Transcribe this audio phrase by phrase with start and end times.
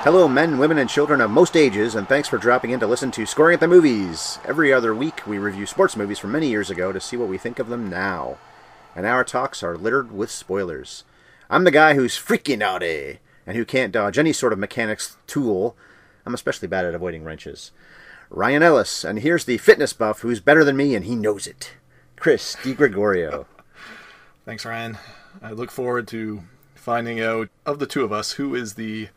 [0.00, 3.10] Hello, men, women, and children of most ages, and thanks for dropping in to listen
[3.10, 4.38] to Scoring at the Movies.
[4.44, 7.38] Every other week, we review sports movies from many years ago to see what we
[7.38, 8.38] think of them now.
[8.94, 11.02] And our talks are littered with spoilers.
[11.50, 13.14] I'm the guy who's freaking naughty eh?
[13.46, 15.76] and who can't dodge any sort of mechanic's tool.
[16.24, 17.72] I'm especially bad at avoiding wrenches.
[18.30, 21.72] Ryan Ellis, and here's the fitness buff who's better than me and he knows it.
[22.16, 23.46] Chris DiGregorio.
[24.44, 24.98] Thanks, Ryan.
[25.42, 26.42] I look forward to
[26.74, 29.08] finding out of the two of us who is the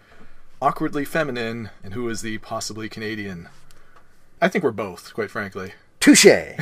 [0.62, 3.50] awkwardly feminine and who is the possibly Canadian.
[4.42, 5.74] I think we're both, quite frankly.
[6.00, 6.26] Touche!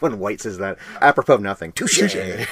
[0.00, 1.72] when White says that, apropos of nothing.
[1.72, 2.00] Touche!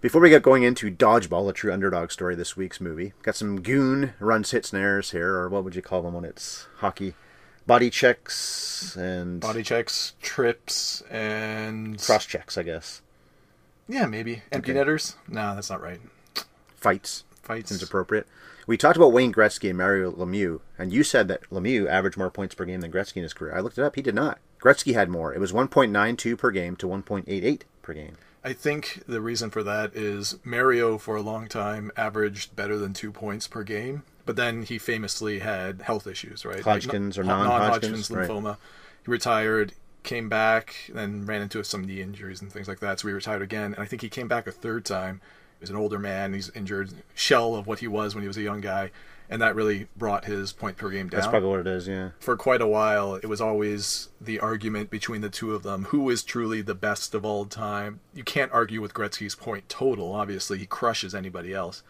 [0.00, 3.60] Before we get going into Dodgeball, a true underdog story, this week's movie, got some
[3.60, 7.14] goon runs, hits, and errors here, or what would you call them when it's hockey?
[7.66, 13.02] Body checks and Body checks, trips, and cross checks, I guess.
[13.88, 14.78] Yeah, maybe empty Okay.
[14.78, 15.16] netters.
[15.26, 16.00] No, that's not right.
[16.76, 17.70] Fights Fights.
[17.70, 18.26] seems appropriate.
[18.66, 22.30] We talked about Wayne Gretzky and Mario Lemieux, and you said that Lemieux averaged more
[22.30, 23.54] points per game than Gretzky in his career.
[23.54, 24.38] I looked it up; he did not.
[24.60, 25.32] Gretzky had more.
[25.32, 28.16] It was 1.92 per game to 1.88 per game.
[28.42, 32.92] I think the reason for that is Mario for a long time averaged better than
[32.92, 36.62] two points per game, but then he famously had health issues, right?
[36.62, 38.28] Hodgkin's or non- non-Hodgkin's, right.
[38.28, 38.56] lymphoma.
[39.04, 39.72] He retired,
[40.04, 43.00] came back, then ran into some knee injuries and things like that.
[43.00, 45.20] So he retired again, and I think he came back a third time.
[45.58, 46.34] He was an older man.
[46.34, 48.90] He's injured, shell of what he was when he was a young guy,
[49.30, 51.88] and that really brought his point per game down That's probably what it is.
[51.88, 52.10] Yeah.
[52.18, 56.08] for quite a while, it was always the argument between the two of them who
[56.10, 58.00] is truly the best of all time.
[58.14, 60.12] You can't argue with Gretzky's point total.
[60.12, 61.82] Obviously, he crushes anybody else.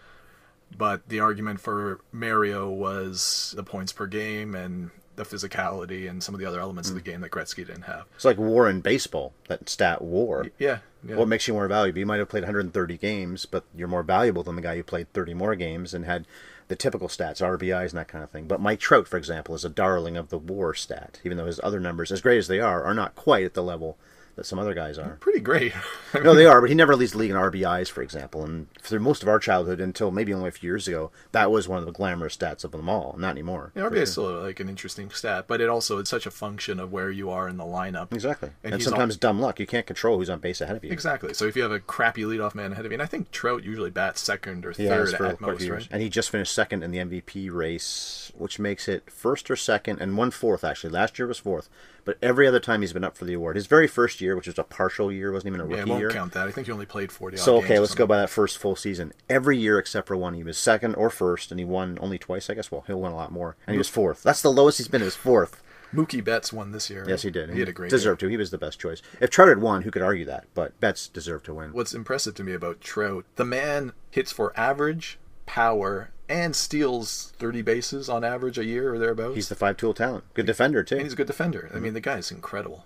[0.76, 6.34] But the argument for Mario was the points per game and the physicality and some
[6.34, 7.10] of the other elements of the hmm.
[7.10, 8.04] game that Gretzky didn't have.
[8.14, 9.32] It's like WAR in baseball.
[9.48, 10.46] That stat WAR.
[10.58, 10.78] Yeah.
[11.06, 11.16] yeah.
[11.16, 11.98] What makes you more valuable?
[11.98, 15.12] You might have played 130 games, but you're more valuable than the guy who played
[15.12, 16.26] 30 more games and had
[16.68, 18.46] the typical stats, RBIs and that kind of thing.
[18.46, 21.60] But Mike Trout, for example, is a darling of the WAR stat, even though his
[21.62, 23.96] other numbers, as great as they are, are not quite at the level
[24.36, 25.16] that some other guys are.
[25.20, 25.72] Pretty great.
[26.22, 28.42] No, they are, but he never leads the league in RBIs, for example.
[28.42, 31.68] And for most of our childhood, until maybe only a few years ago, that was
[31.68, 33.14] one of the glamorous stats of them all.
[33.18, 33.70] Not anymore.
[33.74, 36.80] Yeah, RBI is still like an interesting stat, but it also it's such a function
[36.80, 38.12] of where you are in the lineup.
[38.14, 38.50] Exactly.
[38.64, 39.60] And And, sometimes dumb luck.
[39.60, 40.90] You can't control who's on base ahead of you.
[40.90, 41.34] Exactly.
[41.34, 43.62] So if you have a crappy leadoff man ahead of you, and I think Trout
[43.62, 44.76] usually bats second or has
[45.12, 45.70] third at most, years.
[45.70, 45.88] right?
[45.92, 50.00] And he just finished second in the MVP race, which makes it first or second,
[50.00, 50.90] and one fourth actually.
[50.90, 51.68] Last year was fourth,
[52.06, 53.56] but every other time he's been up for the award.
[53.56, 55.88] His very first year, which was a partial year, wasn't even a Yeah, rookie it
[55.88, 56.10] won't year.
[56.10, 56.48] count that.
[56.48, 57.36] I think he only played forty.
[57.36, 59.12] So okay, let's go by that first full season.
[59.28, 62.48] Every year except for one, he was second or first, and he won only twice.
[62.48, 62.70] I guess.
[62.72, 64.22] Well, he'll win a lot more, and he was fourth.
[64.22, 65.02] That's the lowest he's been.
[65.02, 65.62] Is fourth.
[65.94, 67.04] Mookie Betts won this year.
[67.08, 67.50] Yes, he did.
[67.50, 68.28] He had a great deserved to.
[68.28, 69.02] He was the best choice.
[69.20, 70.46] If Trout had won, who could argue that?
[70.52, 71.72] But Betts deserved to win.
[71.72, 77.62] What's impressive to me about Trout, the man hits for average, power, and steals thirty
[77.62, 79.34] bases on average a year or thereabouts.
[79.34, 80.24] He's the five-tool talent.
[80.34, 80.96] Good defender too.
[80.96, 81.68] and he's a good defender.
[81.70, 81.94] I mean, mm-hmm.
[81.94, 82.84] the guy's incredible.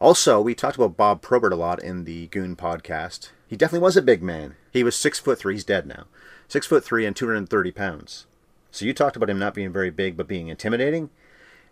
[0.00, 3.30] Also, we talked about Bob Probert a lot in the Goon podcast.
[3.46, 4.56] He definitely was a big man.
[4.72, 5.54] He was six foot three.
[5.54, 6.06] He's dead now.
[6.48, 8.26] Six foot three and two hundred and thirty pounds.
[8.70, 11.10] So you talked about him not being very big, but being intimidating.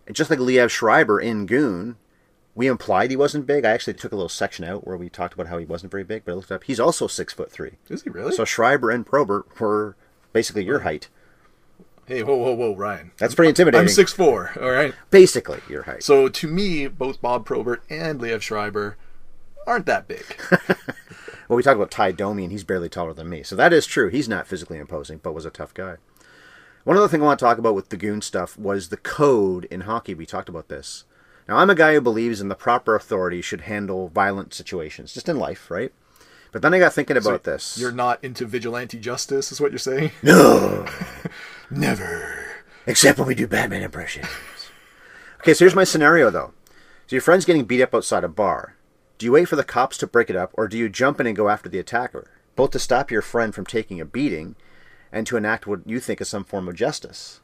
[0.07, 1.97] And just like Liev Schreiber in Goon,
[2.59, 3.65] we implied he wasn't big.
[3.65, 6.03] I actually took a little section out where we talked about how he wasn't very
[6.03, 6.65] big, but I looked up.
[6.65, 7.77] He's also six foot three.
[7.89, 8.33] Is he really?
[8.33, 9.95] So Schreiber and Probert were
[10.33, 11.09] basically your height.
[12.07, 13.13] hey, whoa, whoa, whoa, Ryan.
[13.19, 13.83] That's pretty intimidating.
[13.83, 14.51] I'm six four.
[14.61, 14.93] All right.
[15.11, 16.03] Basically your height.
[16.03, 18.97] So to me, both Bob Probert and Liev Schreiber
[19.65, 20.25] aren't that big.
[21.49, 23.43] Well, we talked about Ty Domi, and he's barely taller than me.
[23.43, 24.09] So that is true.
[24.11, 25.97] He's not physically imposing, but was a tough guy.
[26.85, 29.65] One other thing I want to talk about with the goon stuff was the code
[29.67, 30.15] in hockey.
[30.15, 31.05] We talked about this.
[31.49, 35.29] Now, I'm a guy who believes in the proper authority should handle violent situations, just
[35.29, 35.93] in life, right?
[36.53, 37.79] But then I got thinking about this.
[37.79, 40.11] You're not into vigilante justice, is what you're saying?
[40.23, 40.87] No,
[41.71, 42.45] Never.
[42.87, 44.27] except when we do Batman impressions.
[45.41, 46.53] Okay, so here's my scenario, though.
[47.07, 48.75] So your friend's getting beat up outside a bar.
[49.17, 51.27] Do you wait for the cops to break it up, or do you jump in
[51.27, 52.31] and go after the attacker?
[52.57, 54.55] Both to stop your friend from taking a beating
[55.13, 57.41] and to enact what you think is some form of justice.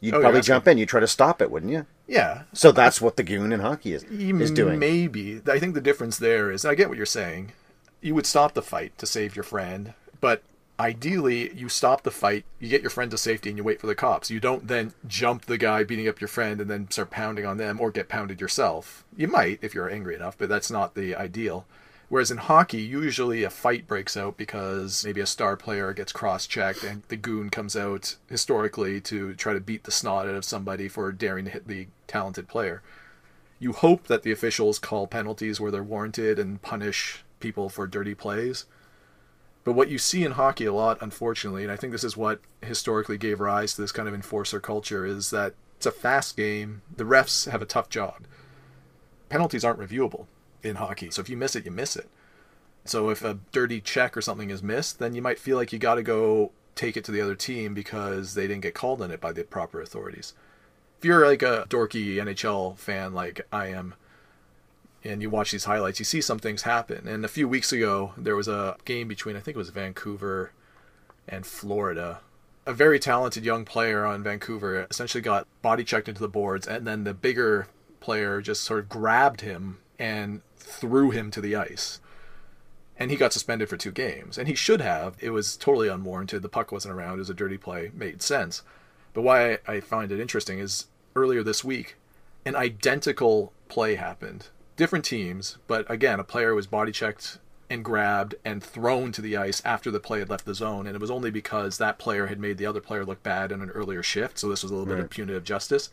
[0.00, 0.78] You'd Oh, probably jump in.
[0.78, 1.86] You'd try to stop it, wouldn't you?
[2.08, 2.42] Yeah.
[2.54, 4.78] So that's what the goon in hockey is, is doing.
[4.78, 5.40] Maybe.
[5.46, 7.52] I think the difference there is, I get what you're saying.
[8.00, 10.42] You would stop the fight to save your friend, but
[10.80, 13.86] ideally you stop the fight, you get your friend to safety, and you wait for
[13.86, 14.30] the cops.
[14.30, 17.58] You don't then jump the guy beating up your friend and then start pounding on
[17.58, 19.04] them or get pounded yourself.
[19.16, 21.66] You might if you're angry enough, but that's not the ideal.
[22.08, 26.46] Whereas in hockey, usually a fight breaks out because maybe a star player gets cross
[26.46, 30.44] checked and the goon comes out historically to try to beat the snot out of
[30.44, 32.82] somebody for daring to hit the talented player.
[33.58, 38.14] You hope that the officials call penalties where they're warranted and punish people for dirty
[38.14, 38.64] plays.
[39.64, 42.40] But what you see in hockey a lot, unfortunately, and I think this is what
[42.62, 46.80] historically gave rise to this kind of enforcer culture, is that it's a fast game.
[46.96, 48.22] The refs have a tough job.
[49.28, 50.26] Penalties aren't reviewable
[50.62, 51.10] in hockey.
[51.10, 52.08] So if you miss it, you miss it.
[52.84, 55.78] So if a dirty check or something is missed, then you might feel like you
[55.78, 59.10] got to go take it to the other team because they didn't get called on
[59.10, 60.32] it by the proper authorities.
[60.98, 63.94] If you're like a dorky NHL fan like I am,
[65.04, 67.06] and you watch these highlights, you see some things happen.
[67.06, 70.52] And a few weeks ago, there was a game between, I think it was Vancouver
[71.28, 72.20] and Florida.
[72.66, 76.86] A very talented young player on Vancouver essentially got body checked into the boards, and
[76.86, 77.68] then the bigger
[78.00, 82.00] player just sort of grabbed him and threw him to the ice.
[82.98, 84.38] And he got suspended for two games.
[84.38, 85.16] And he should have.
[85.20, 86.42] It was totally unwarranted.
[86.42, 87.14] The puck wasn't around.
[87.14, 87.90] It was a dirty play.
[87.94, 88.62] Made sense.
[89.14, 91.96] But why I find it interesting is earlier this week,
[92.44, 94.48] an identical play happened.
[94.76, 97.38] Different teams, but again, a player was body checked
[97.70, 100.86] and grabbed and thrown to the ice after the play had left the zone.
[100.86, 103.60] And it was only because that player had made the other player look bad in
[103.60, 104.38] an earlier shift.
[104.38, 105.90] So this was a little bit of punitive justice.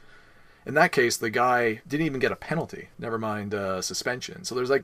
[0.66, 4.44] In that case, the guy didn't even get a penalty, never mind uh, suspension.
[4.44, 4.84] So there's like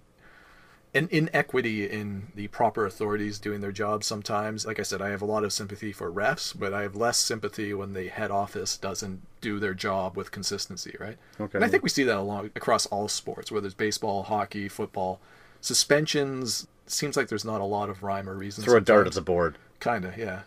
[0.93, 4.65] an inequity in the proper authorities doing their job sometimes.
[4.65, 7.17] Like I said, I have a lot of sympathy for refs, but I have less
[7.17, 11.17] sympathy when the head office doesn't do their job with consistency, right?
[11.39, 11.57] Okay.
[11.57, 15.19] And I think we see that along across all sports, whether it's baseball, hockey, football.
[15.61, 18.63] Suspensions seems like there's not a lot of rhyme or reason.
[18.63, 19.57] Throw a dart at the board.
[19.79, 20.41] Kinda, yeah.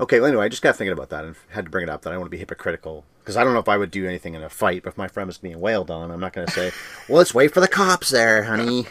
[0.00, 2.02] Okay, well, anyway, I just got thinking about that and had to bring it up
[2.02, 4.06] that I don't want to be hypocritical because I don't know if I would do
[4.06, 6.46] anything in a fight, but if my friend was being wailed on, I'm not going
[6.46, 6.72] to say,
[7.10, 8.86] well, let's wait for the cops there, honey.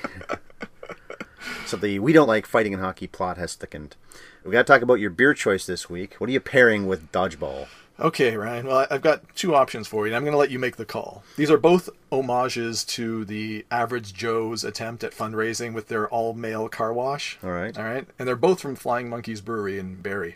[1.66, 3.96] so the we don't like fighting in hockey plot has thickened.
[4.44, 6.14] We've got to talk about your beer choice this week.
[6.20, 7.66] What are you pairing with dodgeball?
[8.00, 8.68] Okay, Ryan.
[8.68, 10.86] Well, I've got two options for you, and I'm going to let you make the
[10.86, 11.24] call.
[11.36, 16.70] These are both homages to the average Joe's attempt at fundraising with their all male
[16.70, 17.40] car wash.
[17.44, 17.76] All right.
[17.76, 18.06] All right.
[18.20, 20.36] And they're both from Flying Monkeys Brewery in Barrie.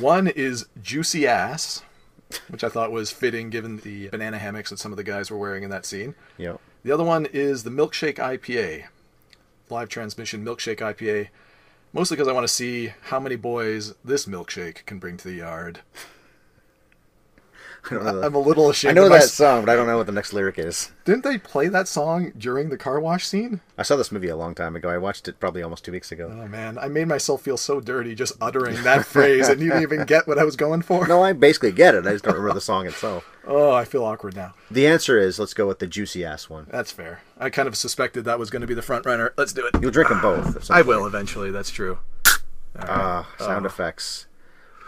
[0.00, 1.82] One is Juicy Ass,
[2.48, 5.38] which I thought was fitting given the banana hammocks that some of the guys were
[5.38, 6.14] wearing in that scene.
[6.38, 6.60] Yep.
[6.82, 8.84] The other one is the Milkshake IPA,
[9.68, 11.28] live transmission Milkshake IPA.
[11.92, 15.34] Mostly because I want to see how many boys this milkshake can bring to the
[15.34, 15.80] yard.
[17.86, 18.98] I, don't know the- I'm a little ashamed.
[18.98, 20.92] I know that song, but I don't know what the next lyric is.
[21.04, 23.60] Didn't they play that song during the car wash scene?
[23.78, 24.88] I saw this movie a long time ago.
[24.90, 26.28] I watched it probably almost two weeks ago.
[26.30, 29.82] Oh man, I made myself feel so dirty just uttering that phrase, and you didn't
[29.82, 31.06] even get what I was going for.
[31.06, 32.06] No, I basically get it.
[32.06, 33.24] I just don't remember the song itself.
[33.46, 34.54] Oh, I feel awkward now.
[34.70, 36.66] The answer is let's go with the juicy ass one.
[36.70, 37.22] That's fair.
[37.38, 39.32] I kind of suspected that was going to be the front runner.
[39.38, 39.80] Let's do it.
[39.80, 40.70] You'll drink them both.
[40.70, 41.50] I will eventually.
[41.50, 41.98] That's true.
[42.78, 44.26] Ah, sound effects.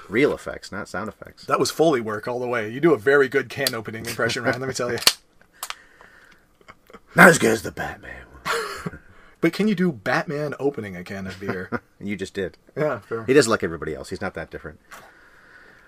[0.09, 1.45] Real effects, not sound effects.
[1.47, 2.69] That was Foley work all the way.
[2.69, 4.61] You do a very good can opening impression, Ryan.
[4.61, 4.99] Let me tell you.
[7.15, 8.25] Not as good as the Batman.
[9.43, 11.83] But can you do Batman opening a can of beer?
[11.99, 12.59] You just did.
[12.77, 13.25] yeah, fair.
[13.25, 14.11] He does like everybody else.
[14.11, 14.79] He's not that different.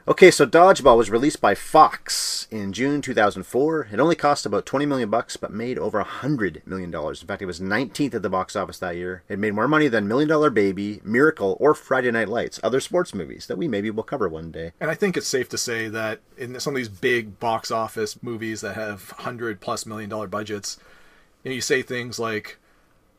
[0.06, 3.88] Okay, so Dodgeball was released by Fox in June 2004.
[3.90, 7.22] It only cost about 20 million bucks, but made over 100 million dollars.
[7.22, 9.22] In fact, it was 19th at the box office that year.
[9.30, 13.14] It made more money than Million Dollar Baby, Miracle, or Friday Night Lights, other sports
[13.14, 14.72] movies that we maybe will cover one day.
[14.78, 18.22] And I think it's safe to say that in some of these big box office
[18.22, 20.78] movies that have hundred plus million dollar budgets,
[21.42, 22.58] you, know, you say things like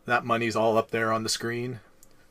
[0.06, 1.80] that money's all up there on the screen.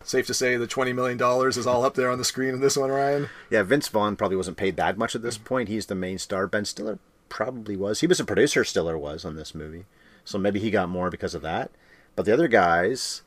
[0.05, 2.61] Safe to say the twenty million dollars is all up there on the screen in
[2.61, 3.31] this one, Ryan.
[3.49, 5.71] Yeah, Vince Vaughn probably wasn't paid that much at this point.
[5.71, 6.47] He's the main star.
[6.47, 6.99] Ben Stiller
[7.31, 8.01] probably was.
[8.01, 9.87] He was a producer, Stiller was, on this movie.
[10.25, 11.71] So maybe he got more because of that.
[12.17, 13.23] But the other guys,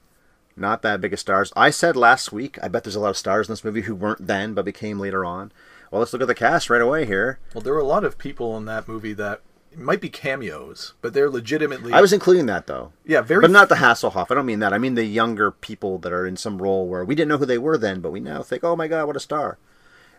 [0.56, 1.52] not that big of stars.
[1.56, 3.96] I said last week, I bet there's a lot of stars in this movie who
[3.96, 5.52] weren't then but became later on.
[5.92, 7.40] Well, let's look at the cast right away here.
[7.54, 9.42] Well, there were a lot of people in that movie that
[9.78, 11.94] might be cameos, but they're legitimately.
[11.94, 12.92] I was including that though.
[13.06, 13.42] yeah, very.
[13.42, 14.28] But not the Hasselhoff.
[14.32, 14.74] I don't mean that.
[14.74, 17.46] I mean the younger people that are in some role where we didn't know who
[17.46, 19.58] they were then, but we now think, oh my god, what a star.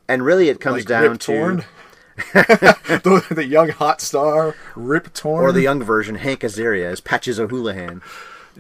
[0.09, 1.27] And really, it comes like down Rip to.
[1.27, 1.65] Torn.
[2.33, 5.45] the, the young hot star Rip Torn.
[5.45, 8.01] Or the young version, Hank Azaria as Patches O'Houlihan.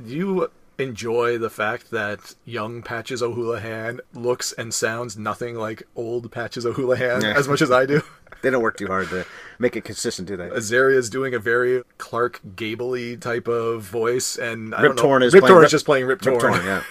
[0.04, 6.64] You enjoy the fact that young Patches O'Houlihan looks and sounds nothing like old Patches
[6.64, 7.34] O'Houlihan Yeah.
[7.36, 8.02] as much as I do?
[8.40, 9.26] They don't work too hard to
[9.58, 10.48] make it consistent, do they?
[10.48, 14.96] Azaria's doing a very Clark Gable type of voice, and I Rip.
[14.96, 16.34] Torn is Rip Torn is just playing Rip Torn.
[16.36, 16.82] Rip Torn, yeah.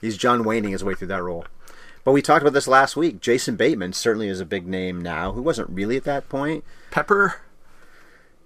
[0.00, 1.46] He's John Wayning his way through that role.
[2.04, 3.20] But we talked about this last week.
[3.20, 6.62] Jason Bateman certainly is a big name now, who wasn't really at that point
[6.92, 7.40] Pepper,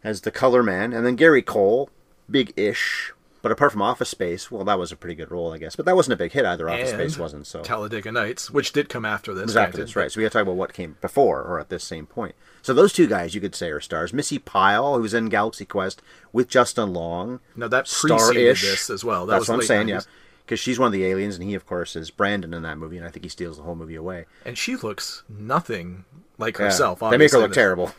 [0.03, 1.91] as the color man, and then Gary Cole,
[2.31, 3.13] big-ish.
[3.41, 5.77] But apart from Office Space, well, that was a pretty good role, I guess.
[5.77, 6.69] But that wasn't a big hit either.
[6.69, 7.47] Office and Space wasn't.
[7.47, 9.45] So Talladega Nights, which did come after this.
[9.45, 10.11] Exactly, that's right.
[10.11, 12.35] So we got to talk about what came before or at this same point.
[12.63, 14.13] So those two guys, you could say, are stars.
[14.13, 16.03] Missi Pyle, who was in Galaxy Quest
[16.33, 17.39] with Justin Long.
[17.55, 18.63] Now, that star-ish.
[18.63, 19.25] this as well.
[19.27, 19.91] That That's what I'm saying, 90s.
[19.91, 20.01] yeah.
[20.45, 22.97] Because she's one of the aliens, and he, of course, is Brandon in that movie,
[22.97, 24.25] and I think he steals the whole movie away.
[24.47, 26.07] And she looks nothing
[26.39, 26.65] like Yeah.
[26.65, 27.01] herself.
[27.01, 27.93] They make her look terrible.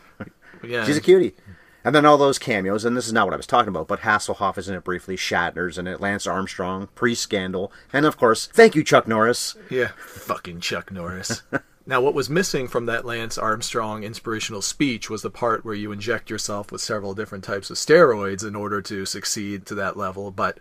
[0.62, 0.84] Yeah.
[0.84, 1.34] She's a cutie.
[1.84, 4.00] And then all those cameos, and this is not what I was talking about, but
[4.00, 8.74] Hasselhoff is in it briefly, Shatner's in it, Lance Armstrong, pre-scandal, and of course, thank
[8.74, 9.56] you, Chuck Norris.
[9.70, 11.42] Yeah, fucking Chuck Norris.
[11.86, 15.90] now, what was missing from that Lance Armstrong inspirational speech was the part where you
[15.90, 20.30] inject yourself with several different types of steroids in order to succeed to that level.
[20.30, 20.58] But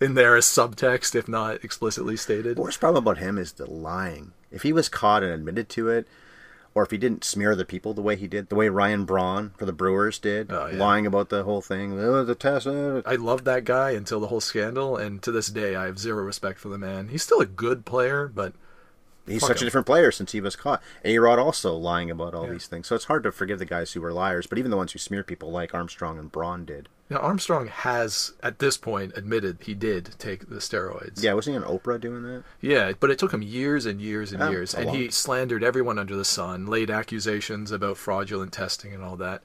[0.00, 2.56] in there is subtext, if not explicitly stated.
[2.56, 4.32] The worst problem about him is the lying.
[4.50, 6.06] If he was caught and admitted to it,
[6.74, 9.52] or if he didn't smear the people the way he did, the way Ryan Braun
[9.58, 10.78] for the Brewers did, Oh, yeah.
[10.78, 12.66] lying about the whole thing, oh, the test.
[12.66, 15.98] uh, I loved that guy until the whole scandal, and to this day, I have
[15.98, 17.08] zero respect for the man.
[17.08, 18.52] He's still a good player, but
[19.26, 20.82] He's such a different player since he was caught.
[21.04, 22.88] A Rod also lying about all these things.
[22.88, 24.98] So it's hard to forgive the guys who were liars, but even the ones who
[24.98, 26.88] smear people like Armstrong and Braun did.
[27.10, 31.22] Now Armstrong has, at this point, admitted he did take the steroids.
[31.22, 32.44] Yeah, wasn't he on Oprah doing that?
[32.60, 35.64] Yeah, but it took him years and years and Oh, years, and long he slandered
[35.64, 39.42] everyone under the sun, laid accusations about fraudulent testing and all that.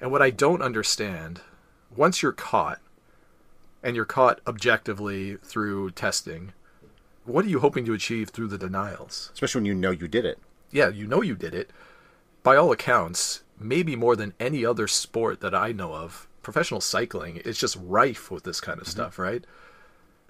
[0.00, 1.40] And what I don't understand,
[1.94, 2.78] once you're caught,
[3.82, 6.52] and you're caught objectively through testing,
[7.24, 9.30] what are you hoping to achieve through the denials?
[9.34, 10.38] Especially when you know you did it.
[10.70, 11.70] Yeah, you know you did it.
[12.44, 17.36] By all accounts, maybe more than any other sport that I know of, professional cycling
[17.36, 19.44] is just rife with this kind of stuff, right?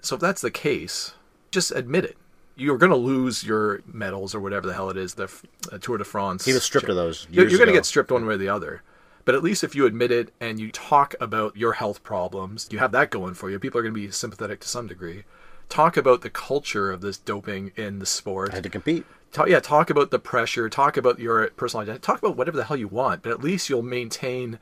[0.01, 1.13] So if that's the case,
[1.49, 2.17] just admit it.
[2.57, 5.31] You're going to lose your medals or whatever the hell it is, the
[5.71, 6.43] uh, Tour de France.
[6.43, 7.25] He was stripped of those.
[7.31, 8.83] You're, you're going to get stripped one way or the other.
[9.23, 12.79] But at least if you admit it and you talk about your health problems, you
[12.79, 13.57] have that going for you.
[13.59, 15.23] People are going to be sympathetic to some degree.
[15.69, 18.51] Talk about the culture of this doping in the sport.
[18.51, 19.05] I had to compete.
[19.31, 20.67] Talk, yeah, talk about the pressure.
[20.67, 22.01] Talk about your personal identity.
[22.01, 23.23] Talk about whatever the hell you want.
[23.23, 24.59] But at least you'll maintain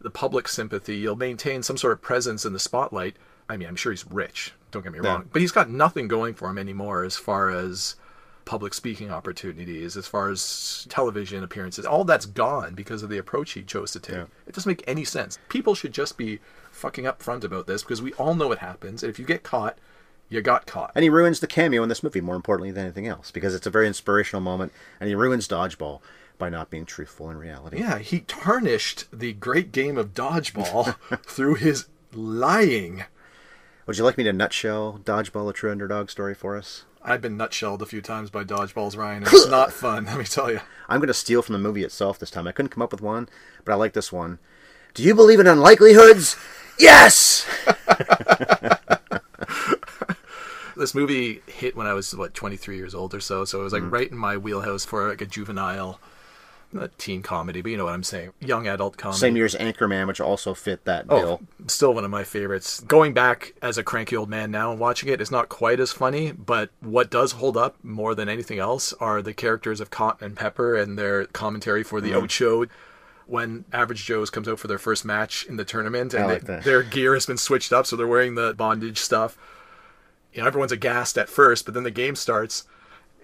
[0.00, 0.96] the public sympathy.
[0.96, 3.16] You'll maintain some sort of presence in the spotlight.
[3.48, 4.52] I mean, I'm sure he's rich.
[4.70, 5.10] Don't get me Yeah.
[5.10, 7.96] wrong, but he's got nothing going for him anymore as far as
[8.44, 11.84] public speaking opportunities, as far as television appearances.
[11.84, 14.14] All that's gone because of the approach he chose to take.
[14.16, 14.24] Yeah.
[14.46, 15.38] It doesn't make any sense.
[15.48, 16.38] People should just be
[16.70, 19.02] fucking upfront about this because we all know what happens.
[19.02, 19.78] And if you get caught,
[20.28, 20.92] you got caught.
[20.94, 23.66] And he ruins the cameo in this movie more importantly than anything else because it's
[23.66, 26.00] a very inspirational moment, and he ruins Dodgeball
[26.38, 27.78] by not being truthful in reality.
[27.78, 33.04] Yeah, he tarnished the great game of dodgeball through his lying.
[33.86, 36.84] Would you like me to nutshell Dodgeball, a true underdog story for us?
[37.02, 39.22] I've been nutshelled a few times by dodgeballs, Ryan.
[39.22, 40.60] It's not fun, let me tell you.
[40.88, 42.48] I'm going to steal from the movie itself this time.
[42.48, 43.28] I couldn't come up with one,
[43.64, 44.40] but I like this one.
[44.94, 46.36] Do you believe in unlikelihoods?
[46.78, 47.46] Yes!
[50.76, 53.72] This movie hit when I was what 23 years old or so, so it was
[53.72, 53.90] like mm.
[53.90, 55.98] right in my wheelhouse for like a juvenile,
[56.72, 59.18] not teen comedy, but you know what I'm saying, young adult comedy.
[59.18, 61.40] Same year as Anchorman, which also fit that Oh, bill.
[61.68, 62.80] still one of my favorites.
[62.80, 65.92] Going back as a cranky old man now and watching it, it's not quite as
[65.92, 70.26] funny, but what does hold up more than anything else are the characters of Cotton
[70.26, 72.10] and Pepper and their commentary for Mm-hmm.
[72.12, 72.66] the Ocho.
[73.28, 76.60] When Average Joe's comes out for their first match in the tournament and like they-
[76.60, 79.36] their gear has been switched up, so they're wearing the bondage stuff.
[80.32, 82.64] You know, everyone's aghast at first, but then the game starts,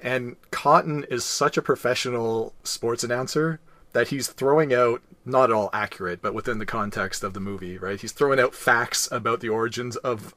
[0.03, 3.61] and Cotton is such a professional sports announcer
[3.93, 7.79] that he's throwing out not at all accurate, but within the context of the movie,
[7.79, 8.01] right?
[8.01, 10.35] He's throwing out facts about the origins of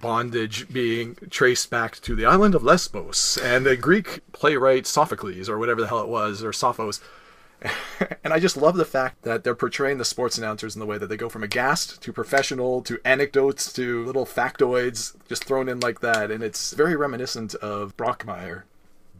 [0.00, 5.58] bondage being traced back to the island of Lesbos and the Greek playwright Sophocles or
[5.58, 7.00] whatever the hell it was, or Sophos.
[8.24, 10.98] and I just love the fact that they're portraying the sports announcers in the way
[10.98, 15.80] that they go from aghast to professional to anecdotes to little factoids just thrown in
[15.80, 16.30] like that.
[16.30, 18.62] And it's very reminiscent of Brockmire,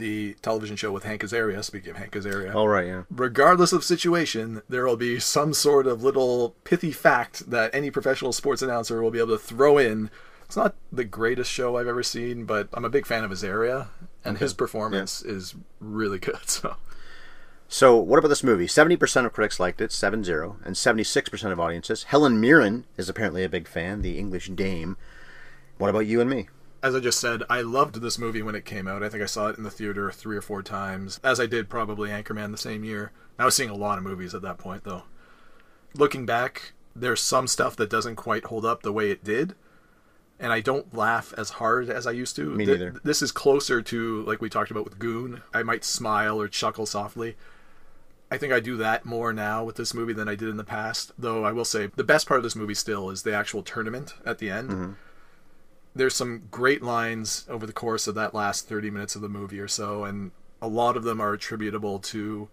[0.01, 1.63] the television show with Hank Azaria.
[1.63, 3.03] Speaking of Hank Azaria, All right, yeah.
[3.09, 8.33] regardless of situation, there will be some sort of little pithy fact that any professional
[8.33, 10.11] sports announcer will be able to throw in.
[10.45, 13.87] It's not the greatest show I've ever seen, but I'm a big fan of Azaria,
[14.25, 16.41] and his performance is really good.
[16.47, 16.77] So.
[17.73, 18.67] So, what about this movie?
[18.67, 22.03] 70% of critics liked it, 7 0, and 76% of audiences.
[22.03, 24.97] Helen Mirren is apparently a big fan, the English dame.
[25.79, 26.49] What about you and me?
[26.83, 29.03] As I just said, I loved this movie when it came out.
[29.03, 31.69] I think I saw it in the theater three or four times, as I did
[31.69, 33.13] probably Anchorman the same year.
[33.39, 35.03] I was seeing a lot of movies at that point, though.
[35.95, 39.55] Looking back, there's some stuff that doesn't quite hold up the way it did.
[40.39, 42.47] and I don't laugh as hard as I used to.
[42.47, 43.01] Me Th- neither.
[43.05, 45.43] This is closer to like we talked about with Goon.
[45.53, 47.37] I might smile or chuckle softly.
[48.31, 50.65] I think I do that more now with this movie than I did in the
[50.65, 51.13] past.
[51.19, 54.15] Though I will say the best part of this movie still is the actual tournament
[54.25, 54.71] at the end.
[54.71, 54.93] Mm-hmm.
[55.95, 59.59] There's some great lines over the course of that last 30 minutes of the movie
[59.61, 60.31] or so, and
[60.63, 62.49] a lot of them are attributable to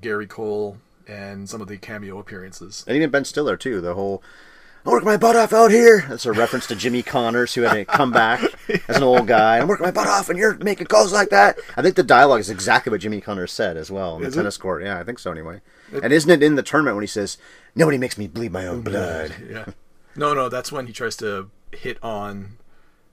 [0.00, 2.84] Gary Cole and some of the cameo appearances.
[2.86, 3.80] And even Ben Stiller too.
[3.80, 4.22] The whole
[4.86, 7.76] "I work my butt off out here." That's a reference to Jimmy Connors, who had
[7.76, 8.42] a come back
[8.88, 9.58] as an old guy.
[9.58, 11.58] I'm working my butt off, and you're making calls like that.
[11.76, 14.34] I think the dialogue is exactly what Jimmy Connors said as well on the Is
[14.34, 14.38] it?
[14.40, 14.82] tennis court.
[14.84, 15.62] Yeah, I think so anyway.
[16.02, 17.38] and isn't it in the tournament when he says,
[17.74, 19.34] "Nobody makes me bleed my own blood"?
[19.50, 19.64] Yeah.
[20.14, 22.57] No, no, that's when he tries to hit on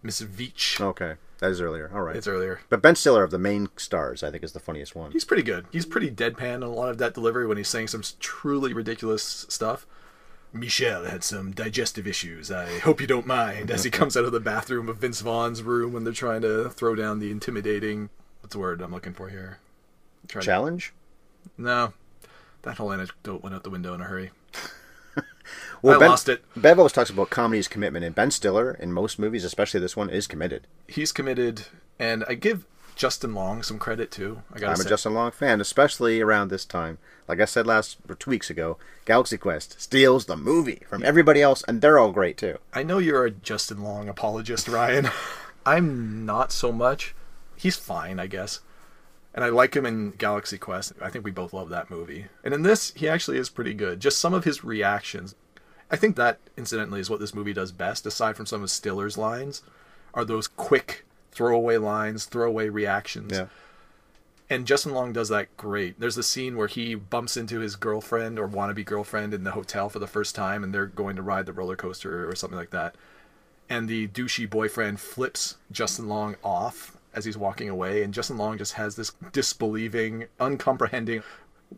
[0.06, 0.80] Miss Veatch.
[0.80, 1.90] Okay, that is earlier.
[1.94, 2.16] All right.
[2.16, 2.60] It's earlier.
[2.70, 5.12] But Ben Stiller of the main stars, I think, is the funniest one.
[5.12, 5.66] He's pretty good.
[5.72, 9.46] He's pretty deadpan in a lot of that delivery when he's saying some truly ridiculous
[9.50, 9.88] stuff.
[10.54, 12.50] Michelle had some digestive issues.
[12.52, 13.70] I hope you don't mind.
[13.72, 16.70] As he comes out of the bathroom of Vince Vaughn's room when they're trying to
[16.70, 18.10] throw down the intimidating.
[18.42, 19.58] What's the word I'm looking for here?
[20.28, 20.94] Trying to- Challenge.
[21.58, 21.94] no,
[22.62, 24.32] that whole anecdote went out the window in a hurry.
[25.86, 26.44] Well, I ben, lost it.
[26.56, 30.10] Bev always talks about comedy's commitment, and Ben Stiller in most movies, especially this one,
[30.10, 30.66] is committed.
[30.88, 31.68] He's committed,
[32.00, 32.66] and I give
[32.96, 34.42] Justin Long some credit too.
[34.52, 34.90] I gotta I'm a.
[34.90, 36.98] Justin Long fan, especially around this time.
[37.28, 41.44] Like I said last or two weeks ago, Galaxy Quest steals the movie from everybody
[41.44, 42.58] else, and they're all great too.
[42.74, 45.10] I know you're a Justin Long apologist, Ryan.
[45.68, 47.14] I'm not so much.
[47.56, 48.62] He's fine, I guess.
[49.36, 50.94] And I like him in Galaxy Quest.
[51.02, 52.26] I think we both love that movie.
[52.44, 54.00] And in this, he actually is pretty good.
[54.00, 55.36] Just some of his reactions.
[55.90, 59.18] I think that, incidentally, is what this movie does best, aside from some of Stiller's
[59.18, 59.62] lines,
[60.14, 63.32] are those quick throwaway lines, throwaway reactions.
[63.34, 63.48] Yeah.
[64.50, 66.00] And Justin Long does that great.
[66.00, 69.90] There's the scene where he bumps into his girlfriend or wannabe girlfriend in the hotel
[69.90, 72.70] for the first time, and they're going to ride the roller coaster or something like
[72.70, 72.96] that.
[73.70, 78.58] And the douchey boyfriend flips Justin Long off as he's walking away, and Justin Long
[78.58, 81.24] just has this disbelieving, uncomprehending,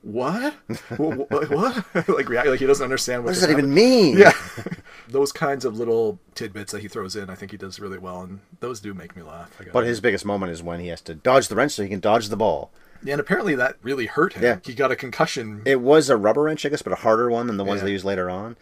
[0.01, 0.53] what?
[0.97, 1.49] what?
[1.49, 1.85] what?
[2.09, 4.17] like, react like he doesn't understand what, What does that even mean?
[4.17, 4.33] Yeah.
[5.09, 8.21] those kinds of little tidbits that he throws in, I think he does really well,
[8.21, 9.49] and those do make me laugh.
[9.71, 11.99] But his biggest moment is when he has to dodge the wrench so he can
[11.99, 12.71] dodge the ball.
[13.07, 14.43] And apparently that really hurt him.
[14.43, 14.57] Yeah.
[14.63, 15.61] He got a concussion.
[15.65, 17.85] It was a rubber wrench, I guess, but a harder one than the ones Yeah.
[17.85, 18.57] they use later on.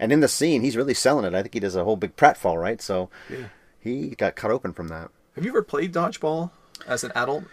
[0.00, 1.34] And in the scene, he's really selling it.
[1.34, 2.82] I think he does a whole big pratfall, right?
[2.82, 3.46] So Yeah.
[3.80, 5.10] he got cut open from that.
[5.36, 6.50] Have you ever played dodgeball
[6.86, 7.44] as an adult?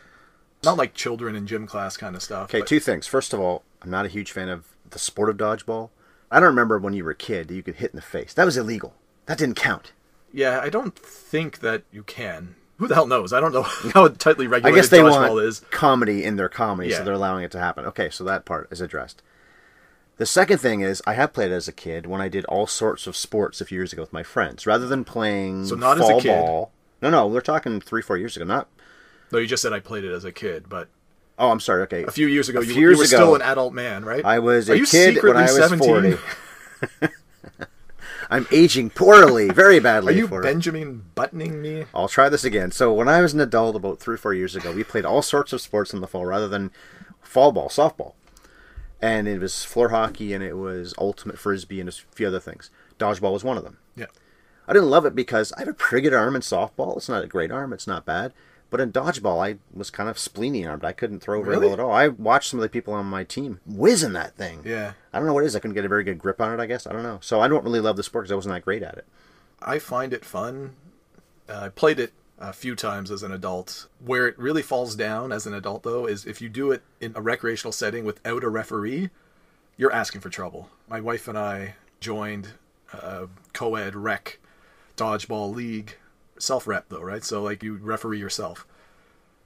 [0.63, 2.45] Not like children in gym class kind of stuff.
[2.49, 3.07] Okay, but- two things.
[3.07, 5.89] First of all, I'm not a huge fan of the sport of dodgeball.
[6.31, 8.33] I don't remember when you were a kid that you could hit in the face.
[8.33, 8.93] That was illegal.
[9.27, 9.91] That didn't count.
[10.31, 12.55] Yeah, I don't think that you can.
[12.77, 13.31] Who the hell knows?
[13.33, 13.61] I don't know
[13.93, 15.59] how tightly I regulated guess they dodgeball want is.
[15.69, 16.97] comedy in their comedy, Yeah.
[16.99, 17.85] so they're allowing it to happen.
[17.85, 19.21] Okay, so that part is addressed.
[20.17, 23.05] The second thing is, I have played as a kid when I did all sorts
[23.07, 24.65] of sports a few years ago with my friends.
[24.65, 26.27] Rather than playing So not as a kid.
[26.29, 26.71] ball.
[27.01, 28.45] No, no, we're talking three, four years ago.
[28.45, 28.67] Not.
[29.33, 30.87] No, you just said I played it as a kid, but
[31.39, 31.81] Oh, I'm sorry.
[31.83, 34.05] Okay, a few years ago, A you, few you were ago, still an adult man,
[34.05, 34.23] right?
[34.23, 35.87] I was Are a you kid when I was 17?
[35.87, 36.17] forty.
[38.29, 40.13] I'm aging poorly, very badly.
[40.13, 41.85] Are you Benjamin buttoning me?
[41.93, 42.71] I'll try this again.
[42.71, 45.21] So when I was an adult, about three or four years ago, we played all
[45.21, 46.71] sorts of sports in the fall rather than
[47.21, 48.13] fall ball, softball,
[49.01, 52.69] and it was floor hockey and it was ultimate frisbee and a few other things.
[52.99, 53.77] Dodgeball was one of them.
[53.95, 54.05] Yeah.
[54.67, 56.95] I didn't love it because I have a pretty good arm in softball.
[56.97, 57.73] It's not a great arm.
[57.73, 58.33] It's not bad.
[58.73, 60.83] But in dodgeball, I was kind of spleeny armed.
[60.83, 61.67] I couldn't throw very Really?
[61.67, 61.91] well at all.
[61.91, 64.63] I watched some of the people on my team whizzing that thing.
[64.65, 64.93] Yeah.
[65.13, 65.55] I don't know what it is.
[65.55, 66.87] I couldn't get a very good grip on it, I guess.
[66.87, 67.19] I don't know.
[67.21, 69.05] So I don't really love the sport because I wasn't that great at it.
[69.61, 70.71] I find it fun.
[71.47, 73.87] Uh, I played it a few times as an adult.
[74.03, 77.11] Where it really falls down as an adult, though, is if you do it in
[77.15, 79.11] a recreational setting without a referee,
[79.77, 80.71] you're asking for trouble.
[80.89, 82.53] My wife and I joined
[82.91, 84.39] a co ed rec
[84.97, 85.95] dodgeball league.
[86.37, 87.23] Self rep, though, right?
[87.23, 88.65] So, like, you referee yourself.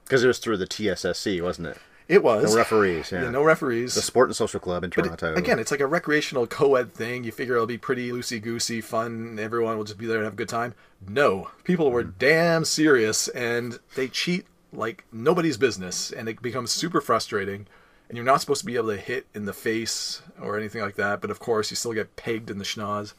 [0.05, 1.77] Because it was through the TSSC, wasn't it?
[2.07, 2.51] It was.
[2.51, 3.29] No referees, yeah.
[3.29, 3.93] no referees.
[3.93, 5.35] The Sport and Social Club in But it- Toronto.
[5.35, 7.25] again, it's like a recreational co-ed thing.
[7.25, 9.37] You figure it'll be pretty loosey goosey, fun.
[9.37, 10.73] Everyone will just be there and have a good time.
[11.05, 12.11] No, people were hmm.
[12.17, 17.67] damn serious, and they cheat like nobody's business, and it becomes super frustrating.
[18.07, 20.95] And you're not supposed to be able to hit in the face or anything like
[20.95, 23.13] that, but of course you still get pegged in the schnoz.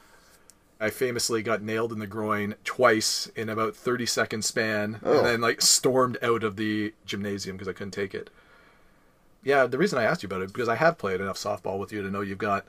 [0.80, 5.18] I famously got nailed in the groin twice in about 30 second span, Oh.
[5.18, 8.30] and then like stormed out of the gymnasium because I couldn't take it.
[9.42, 11.92] Yeah, the reason I asked you about it because I have played enough softball with
[11.92, 12.66] you to know you've got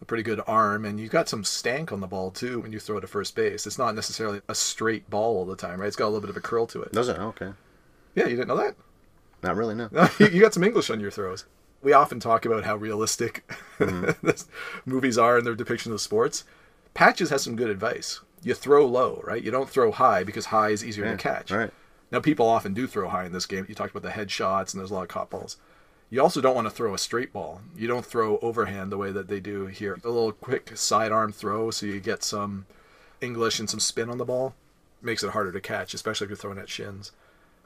[0.00, 2.80] a pretty good arm and you've got some stank on the ball too when you
[2.80, 3.66] throw to first base.
[3.66, 5.86] It's not necessarily a straight ball all the time, right?
[5.86, 6.92] It's got a little bit of a curl to it.
[6.92, 7.18] Does it?
[7.18, 7.50] Okay.
[8.14, 8.74] Yeah, you didn't know that?
[9.42, 9.88] Not really, no.
[10.18, 11.44] you got some English on your throws.
[11.82, 13.46] We often talk about how realistic
[13.78, 14.10] mm-hmm.
[14.26, 14.46] this-
[14.86, 16.44] movies are in their depiction of sports.
[16.94, 18.20] Patches has some good advice.
[18.42, 19.42] you throw low, right?
[19.42, 21.50] You don't throw high because high is easier Yeah, to catch.
[21.50, 21.70] right.
[22.12, 23.64] Now, people often do throw high in this game.
[23.68, 25.56] You talked about the headshots, and there's a lot of cop balls.
[26.10, 27.62] You also don't want to throw a straight ball.
[27.74, 29.98] You don't throw overhand the way that they do here.
[30.04, 32.66] A little quick sidearm throw, so you get some
[33.20, 34.54] English and some spin on the ball.
[35.02, 37.10] Makes it harder to catch, especially if you're throwing at shins.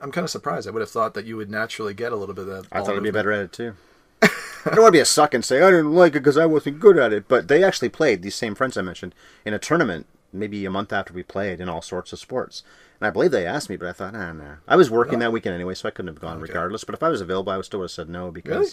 [0.01, 0.67] I'm kind of surprised.
[0.69, 2.69] I would have thought that you would naturally get a little bit of that.
[2.73, 3.75] I thought I'd be better at it too.
[4.67, 6.47] I don't want to be a suck and say I didn't like it because I
[6.47, 7.27] wasn't good at it.
[7.29, 10.93] But they actually played these same friends I mentioned in a tournament maybe a month
[10.93, 12.63] after we played in all sorts of sports.
[13.01, 14.57] And I believe they asked me, but I thought, ah, nah.
[14.67, 16.43] I was working that weekend anyway, so I couldn't have gone Okay.
[16.49, 16.85] regardless.
[16.85, 18.71] But if I was available, I would still would have said no because Really?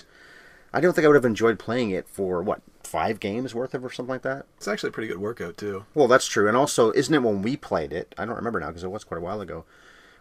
[0.73, 3.85] I don't think I would have enjoyed playing it for what five games worth of
[3.85, 4.45] or something like that.
[4.57, 5.85] It's actually a pretty good workout too.
[5.93, 6.47] Well, that's true.
[6.49, 8.13] And also, isn't it when we played it?
[8.17, 9.63] I don't remember now because it was quite a while ago,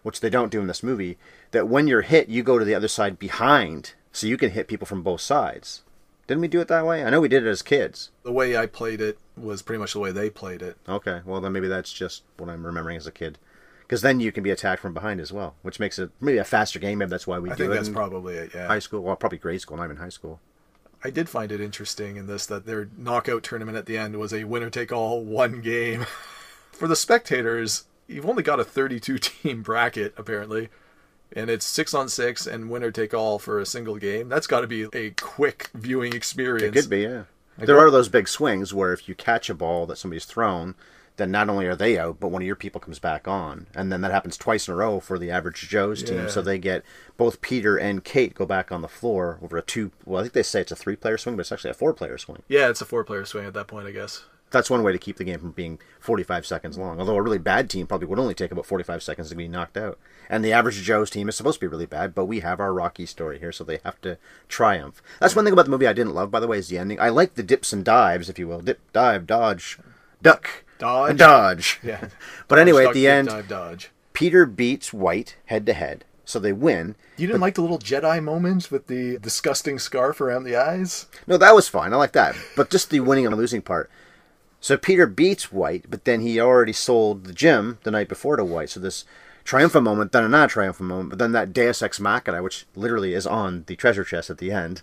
[0.05, 1.19] which they don't do in this movie.
[1.51, 4.69] That when you're hit, you go to the other side behind, so you can hit
[4.69, 5.83] people from both sides.
[6.27, 7.05] Didn't we do it that way?
[7.05, 8.11] I know we did it as kids.
[8.23, 10.77] The way I played it was pretty much the way they played it.
[10.89, 13.39] Okay, well then maybe that's just what I'm remembering as a kid.
[13.83, 16.45] Because then you can be attacked from behind as well, which makes it maybe a
[16.45, 16.99] faster game.
[16.99, 18.53] Maybe that's why we I do think it that's in probably it.
[18.55, 18.69] Yeah.
[18.69, 19.03] high school.
[19.03, 20.41] Well, probably grade school, not even high school.
[21.03, 24.33] I did find it interesting in this that their knockout tournament at the end was
[24.33, 26.07] a winner take all one game.
[26.73, 30.71] For the spectators, you've only got a 32 team bracket apparently,
[31.33, 34.29] and it's 6 on 6 and winner take all for a single game.
[34.29, 36.77] That's got to be a quick viewing experience.
[36.77, 37.25] It could be, yeah.
[37.59, 40.75] I there are those big swings where if you catch a ball that somebody's thrown,
[41.17, 43.93] then not only are they out, but one of your people comes back on, and
[43.93, 46.19] then that happens twice in a row for the average Joe's team.
[46.19, 46.27] Yeah.
[46.29, 46.85] So they get
[47.17, 49.93] both Peter and Kate go back on the floor over a two.
[50.05, 52.43] Well, I think they say it's a three-player swing, but it's actually a four-player swing.
[52.49, 54.25] Yeah, it's a four player swing at that point, I guess.
[54.55, 56.99] That's one way to keep the game from being 45 seconds long.
[56.99, 59.77] Although a really bad team probably would only take about 45 seconds to be knocked
[59.77, 59.99] out.
[60.31, 62.73] And the average Joe's team is supposed to be really bad, but we have our
[62.73, 64.17] Rocky story here, so they have to
[64.49, 65.03] triumph.
[65.21, 66.99] That's one thing about the movie I didn't love, by the way, is the ending.
[66.99, 68.61] I like the dips and dives, if you will.
[68.61, 69.79] Dip, dive, dodge,
[70.23, 71.11] duck, Dodge.
[71.11, 71.81] and dodge.
[71.83, 72.09] Yeah.
[72.49, 73.91] But anyway, Dodge, at the dip, end, dive, dodge.
[74.15, 76.95] Peter beats White head to head, so they win.
[77.17, 81.07] You didn't like the little Jedi moments with the disgusting scarf around the eyes?
[81.27, 81.93] No, that was fine.
[81.93, 82.37] I like that.
[82.57, 83.91] But just the winning and losing part.
[84.65, 88.45] So Peter beats White, but then he already sold the gym the night before to
[88.47, 88.71] White.
[88.71, 89.05] So this
[89.45, 93.27] triumphant moment, then another triumphant moment, but then that Deus Ex Machina, which literally is
[93.27, 94.81] on the treasure chest at the end,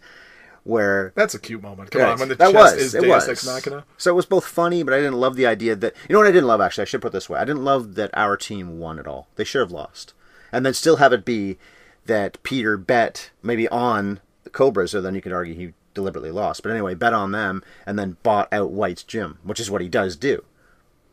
[0.63, 1.89] where That's a cute moment.
[1.89, 3.29] Come on, when the that chest was is it Deus was.
[3.29, 3.83] Ex Machina.
[3.97, 6.27] So it was both funny, but I didn't love the idea that you know what
[6.27, 6.83] I didn't love actually.
[6.83, 9.29] I should put it this way: I didn't love that our team won at all.
[9.35, 10.13] They should have lost,
[10.51, 11.57] and then still have it be
[12.05, 16.63] that Peter bet maybe on the Cobras, so then you could argue he deliberately lost.
[16.63, 19.89] But anyway, bet on them and then bought out White's gym, which is what he
[19.89, 20.43] does do.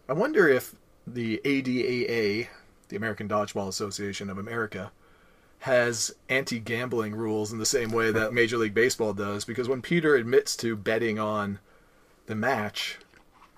[0.09, 0.75] I wonder if
[1.07, 2.49] the ADAA,
[2.89, 4.93] the American Dodgeball Association of America,
[5.61, 9.45] has anti gambling rules in the same way that Major League Baseball does.
[9.45, 11.59] Because when Peter admits to betting on
[12.27, 12.99] the match,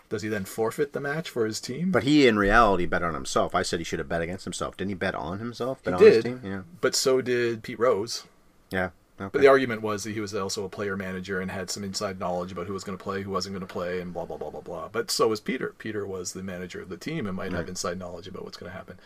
[0.08, 1.90] does he then forfeit the match for his team?
[1.90, 3.54] But he, in reality, bet on himself.
[3.54, 4.76] I said he should have bet against himself.
[4.76, 5.82] Didn't he bet on himself?
[5.84, 6.24] Bet he on his did.
[6.24, 6.40] team?
[6.44, 6.62] Yeah.
[6.80, 8.24] But so did Pete Rose.
[8.70, 8.90] Yeah.
[9.20, 9.28] Okay.
[9.32, 12.18] But the argument was that he was also a player manager and had some inside
[12.18, 14.38] knowledge about who was going to play, who wasn't going to play, and blah blah
[14.38, 14.88] blah blah blah.
[14.90, 15.74] But so was Peter.
[15.76, 18.72] Peter was the manager of the team and might have inside knowledge about what's going
[18.72, 18.98] to happen.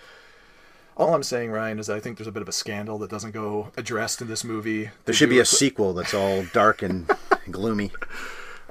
[0.96, 3.10] All I'm saying, Ryan, is that I think there's a bit of a scandal that
[3.10, 4.90] doesn't go addressed in this movie.
[5.04, 7.10] there should be a it- sequel that's all dark and
[7.50, 7.90] gloomy.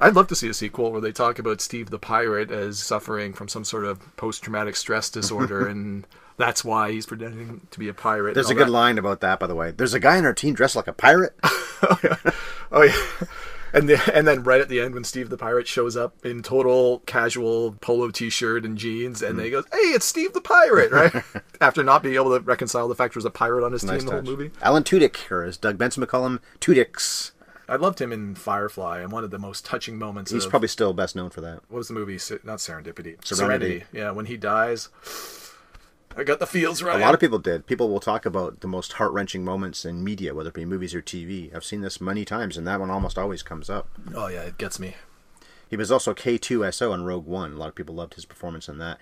[0.00, 3.34] I'd love to see a sequel where they talk about Steve the pirate as suffering
[3.34, 7.94] from some sort of post-traumatic stress disorder, and that's why he's pretending to be a
[7.94, 8.34] pirate.
[8.34, 8.72] There's a good that.
[8.72, 9.70] line about that, by the way.
[9.70, 11.34] There's a guy in our team dressed like a pirate.
[12.72, 13.26] Oh yeah.
[13.72, 16.42] And the, and then right at the end when Steve the pirate shows up in
[16.42, 19.38] total casual polo t-shirt and jeans and Mm.
[19.38, 21.12] they goes, "Hey, it's Steve the pirate," right?
[21.60, 23.98] After not being able to reconcile the fact there was a pirate on his Nice
[24.00, 24.28] team the whole touch.
[24.30, 24.50] movie.
[24.62, 27.32] Alan Tudyk, or as Doug Benson would call him, Tudyk's.
[27.68, 30.68] I loved him in Firefly and one of the most touching moments He's of probably
[30.68, 31.60] still best known for that.
[31.68, 32.18] what was the movie?
[32.44, 33.24] Not Serendipity.
[33.24, 33.84] Serenity.
[33.92, 34.88] Yeah, when he dies,
[36.16, 36.96] I got the feels right.
[37.00, 37.66] A lot of people did.
[37.66, 40.94] People will talk about the most heart wrenching moments in media, whether it be movies
[40.94, 41.54] or TV.
[41.54, 43.88] I've seen this many times, and that one almost always comes up.
[44.14, 44.94] Oh yeah, it gets me.
[45.68, 47.52] He was also K2SO in Rogue One.
[47.52, 48.98] A lot of people loved his performance in that.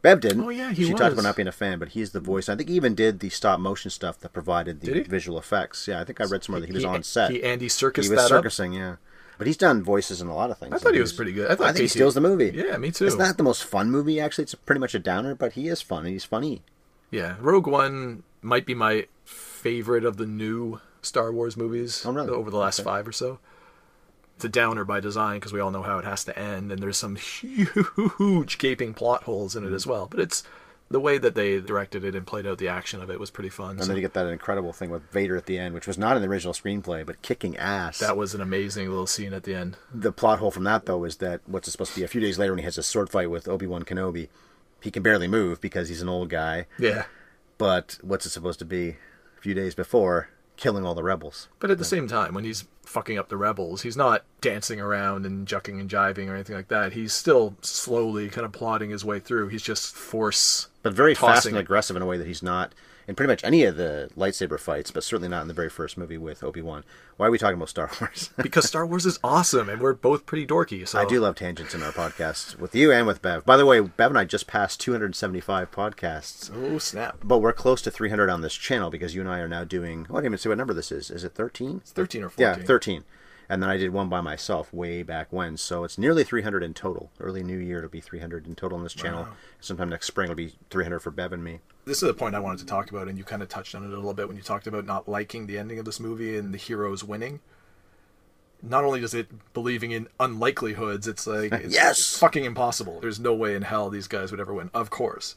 [0.00, 0.44] Bev didn't.
[0.44, 2.48] Oh, yeah, he She talked about not being a fan, but he's the voice.
[2.50, 5.88] I think he even did the stop motion stuff that provided the visual effects.
[5.88, 7.30] Yeah, I think I read somewhere that he was He- on set.
[7.30, 8.28] he Andy Serkis He was that up?
[8.28, 8.96] circusing, yeah.
[9.38, 10.72] But he's done voices in a lot of things.
[10.74, 11.50] I thought he was pretty good.
[11.50, 12.52] I thought I think he steals the movie.
[12.54, 13.06] Yeah, me too.
[13.06, 14.42] It's not the most fun movie, actually.
[14.44, 16.04] It's pretty much a downer, but he is fun.
[16.04, 16.62] He's funny.
[17.10, 22.30] Yeah, Rogue One might be my favorite of the new Star Wars movies Oh, really?
[22.30, 22.84] over the last Okay.
[22.84, 23.38] five or so.
[24.36, 26.82] It's a downer by design because we all know how it has to end, and
[26.82, 27.16] there's some
[28.18, 30.06] huge gaping plot holes in it as well.
[30.10, 30.42] But it's
[30.94, 33.48] the way that they directed it and played out the action of it was pretty
[33.48, 33.70] fun.
[33.72, 35.98] And So then you get that incredible thing with Vader at the end, which was
[35.98, 37.98] not in the original screenplay, but kicking ass.
[37.98, 39.76] that was an amazing little scene at the end.
[39.92, 42.20] the plot hole from that, though, is that what's it supposed to be a few
[42.20, 44.28] days later when he has a sword fight with Obi Wan Kenobi,
[44.80, 46.66] he can barely move because he's an old guy.
[46.78, 47.06] Yeah.
[47.58, 48.90] But what's it supposed to be?
[49.36, 51.48] A few days before, killing all the rebels.
[51.58, 55.26] But at the same time, when he's fucking up the rebels, he's not dancing around
[55.26, 56.92] and jucking and jiving or anything like that.
[56.92, 59.48] He's still slowly kind of plodding his way through.
[59.48, 60.68] He's just force.
[60.82, 61.62] But very fast tossing and it.
[61.62, 62.74] aggressive in a way that he's not
[63.06, 65.96] in pretty much any of the lightsaber fights, but certainly not in the very first
[65.98, 66.84] movie with Obi Wan.
[67.16, 68.30] Why are we talking about Star Wars?
[68.36, 70.86] because Star Wars is awesome and we're both pretty dorky.
[70.86, 73.44] So I do love tangents in our podcasts with you and with Bev.
[73.44, 77.18] By the way, Bev and I just passed 275 podcasts, Oh snap!
[77.22, 80.06] but we're close to 300 on this channel because you and I are now doing.
[80.10, 81.10] Oh, I didn't even see what number this is.
[81.10, 81.78] Is it 13?
[81.82, 82.60] It's thirteen or 14.
[82.60, 83.04] Yeah, 13.
[83.46, 85.58] And then I did one by myself way back when.
[85.58, 87.10] So it's nearly 300 in total.
[87.20, 89.28] Early New Year, it'll be 300 in total on this channel.
[89.60, 91.60] Sometime next spring, it'll be 300 for Bev and me.
[91.84, 93.84] This is the point I wanted to talk about, and you kind of touched on
[93.84, 96.36] it a little bit when you talked about not liking the ending of this movie
[96.36, 97.40] and the heroes winning.
[98.62, 102.16] Not only does it believing in unlikelihoods, it's like it's Yes!
[102.16, 103.00] fucking impossible.
[103.00, 104.70] There's no way in hell these guys would ever win.
[104.72, 105.36] Of course,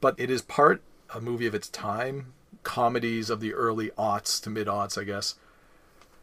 [0.00, 0.80] but it is part
[1.14, 5.34] a movie of its time, comedies of the early aughts to mid aughts, I guess,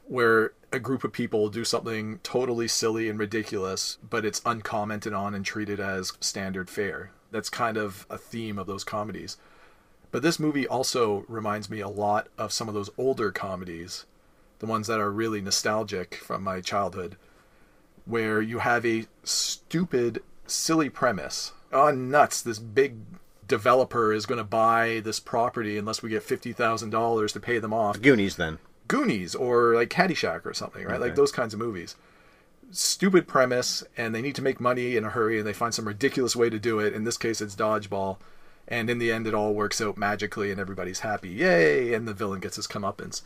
[0.07, 5.35] where a group of people do something totally silly and ridiculous, but it's uncommented on
[5.35, 7.11] and treated as standard fare.
[7.36, 9.36] That's kind of a theme of those comedies.
[10.10, 14.06] But this movie also reminds me a lot of some of those older comedies,
[14.60, 17.17] the ones that are really nostalgic from my childhood,
[18.06, 21.52] where you have a stupid, silly premise.
[21.74, 23.00] Oh, nuts, this big
[23.45, 28.02] developer is going to buy this property unless we get $50,000 to pay them off.
[28.02, 28.60] Goonies, then.
[28.88, 31.02] Goonies or like Caddyshack or something, right?
[31.02, 31.98] Like those kinds of movies.
[32.71, 35.88] Stupid premise, and they need to make money in a hurry, and they find some
[35.88, 36.93] ridiculous way to do it.
[36.93, 38.17] In this case, it's dodgeball,
[38.67, 41.93] and in the end, it all works out magically, and everybody's happy, yay!
[41.93, 43.21] And the villain gets his comeuppance.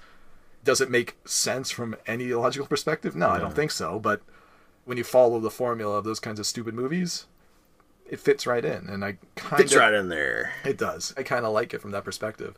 [0.64, 3.16] Does it make sense from any logical perspective?
[3.16, 3.98] No, I don't think so.
[3.98, 4.22] But
[4.86, 7.26] when you follow the formula of those kinds of stupid movies,
[8.06, 10.52] it fits right in, and I kind Fits right in there.
[10.66, 11.14] it does.
[11.16, 12.58] I kind of like it from that perspective.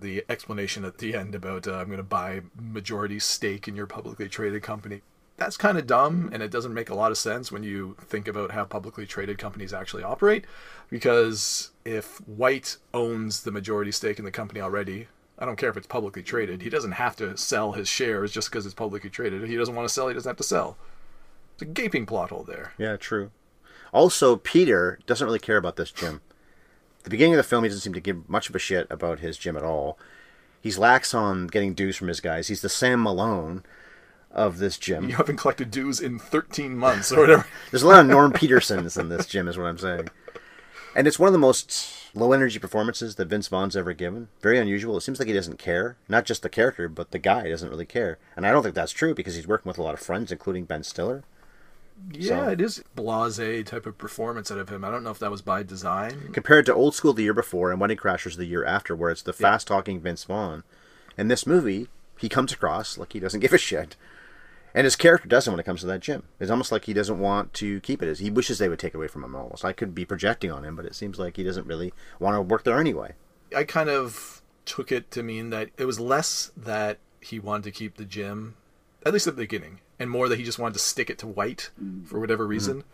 [0.00, 3.86] The explanation at the end about uh, I'm going to buy majority stake in your
[3.86, 5.02] publicly traded company.
[5.36, 8.26] That's kind of dumb, and it doesn't make a lot of sense when you think
[8.26, 10.46] about how publicly traded companies actually operate.
[10.88, 15.76] Because if White owns the majority stake in the company already, I don't care if
[15.76, 16.62] it's publicly traded.
[16.62, 19.42] He doesn't have to sell his shares just because it's publicly traded.
[19.42, 20.78] If he doesn't want to sell, he doesn't have to sell.
[21.54, 22.72] It's a gaping plot hole there.
[22.78, 23.30] Yeah, true.
[23.92, 26.22] Also, Peter doesn't really care about this gym.
[26.98, 28.86] At the beginning of the film, he doesn't seem to give much of a shit
[28.90, 29.98] about his gym at all.
[30.60, 32.48] He's lax on getting dues from his guys.
[32.48, 33.62] He's the Sam Malone
[34.36, 35.08] of this gym.
[35.08, 37.46] You haven't collected dues in 13 months or whatever.
[37.72, 40.08] There's a lot of Norm Petersons in this gym, is what I'm saying.
[40.94, 44.28] And it's one of the most low energy performances that Vince Vaughn's ever given.
[44.42, 44.96] Very unusual.
[44.96, 45.96] It seems like he doesn't care.
[46.08, 48.18] Not just the character, but the guy doesn't really care.
[48.36, 50.64] And I don't think that's true because he's working with a lot of friends, including
[50.66, 51.24] Ben Stiller.
[52.12, 54.84] Yeah, So- it is blase type of performance out of him.
[54.84, 56.28] I don't know if that was by design.
[56.32, 59.22] compared to Old School the year before and Wedding Crashers the year after, where it's
[59.22, 59.50] the Yeah.
[59.52, 60.62] fast talking Vince Vaughn.
[61.16, 63.96] In this movie, he comes across like he doesn't give a shit.
[64.76, 66.24] And his character doesn't when it comes to that gym.
[66.38, 68.18] It's almost like he doesn't want to keep it.
[68.18, 69.64] He wishes they would take it away from him almost.
[69.64, 72.42] I could be projecting on him, but it seems like he doesn't really want to
[72.42, 73.14] work there anyway.
[73.56, 77.70] I kind of took it to mean that it was less that he wanted to
[77.70, 78.56] keep the gym,
[79.06, 81.26] at least at the beginning, and more that he just wanted to stick it to
[81.26, 82.06] White mm.
[82.06, 82.80] for whatever reason.
[82.80, 82.88] Mm-hmm.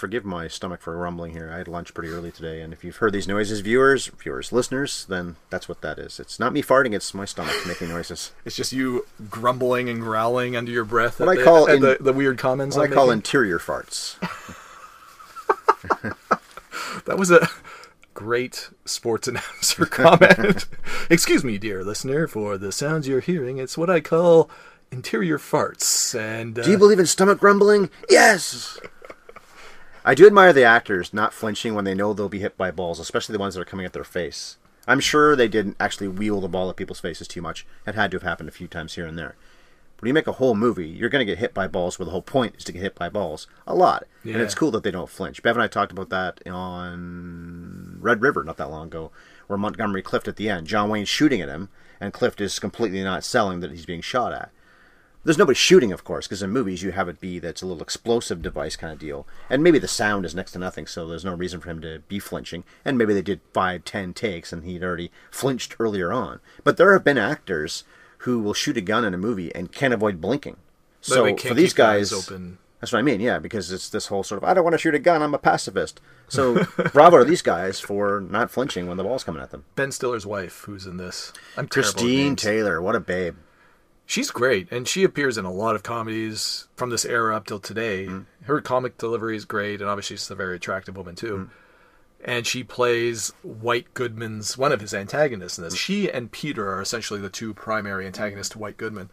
[0.00, 1.50] Forgive my stomach for rumbling here.
[1.52, 5.04] I had lunch pretty early today, and if you've heard these noises, viewers, viewers, listeners,
[5.10, 6.18] then that's what that is.
[6.18, 8.32] It's not me farting; it's my stomach making noises.
[8.46, 11.80] It's just you grumbling and growling under your breath What at, I the, call in-
[11.82, 12.76] the, the weird comments.
[12.76, 13.18] What I I'm call making.
[13.18, 14.16] interior farts.
[17.06, 17.48] That was a
[18.14, 20.66] great sports announcer comment.
[21.08, 23.58] Excuse me, dear listener, for the sounds you're hearing.
[23.58, 24.50] It's what I call
[24.90, 26.18] interior farts.
[26.18, 27.90] And uh, Do you believe in stomach grumbling?
[28.08, 28.78] Yes.
[30.10, 32.98] I do admire the actors not flinching when they know they'll be hit by balls,
[32.98, 34.56] especially the ones that are coming at their face.
[34.88, 37.64] I'm sure they didn't actually wheel the ball at people's faces too much.
[37.86, 39.36] It had to have happened a few times here and there.
[39.94, 42.06] But when you make a whole movie, you're going to get hit by balls where
[42.06, 43.46] the whole point is to get hit by balls.
[43.68, 44.04] A lot.
[44.24, 45.44] And it's cool that they don't flinch.
[45.44, 49.12] Bev and I talked about that on Red River not that long ago,
[49.46, 51.68] where Montgomery Clift at the end, John Wayne's shooting at him,
[52.00, 54.50] and Clift is completely not selling that he's being shot at.
[55.22, 57.82] There's nobody shooting, of course, because in movies you have it be that's a little
[57.82, 61.24] explosive device kind of deal, and maybe the sound is next to nothing, so there's
[61.26, 62.64] no reason for him to be flinching.
[62.86, 66.40] And maybe they did five, ten takes, and he'd already flinched earlier on.
[66.64, 67.84] But there have been actors
[68.18, 70.56] who will shoot a gun in a movie and can't avoid blinking.
[71.00, 72.58] But So for these keep their eyes guys, open.
[72.80, 73.20] that's what I mean.
[73.20, 75.22] Yeah, because it's this whole sort of I don't want to shoot a gun.
[75.22, 76.00] I'm a pacifist.
[76.28, 79.64] So bravo to these guys for not flinching when the ball's coming at them.
[79.74, 81.32] Ben Stiller's wife, who's in this.
[81.58, 82.36] I'm Christine.
[82.36, 83.36] Taylor, what a babe.
[84.10, 87.60] She's great, and she appears in a lot of comedies from this era up till
[87.60, 88.06] today.
[88.06, 88.44] Mm-hmm.
[88.46, 91.48] Her comic delivery is great, and obviously she's a very attractive woman too.
[92.24, 95.76] and she plays White Goodman's one of his antagonists in this.
[95.76, 99.10] She and Peter are essentially the two primary antagonists to White Goodman.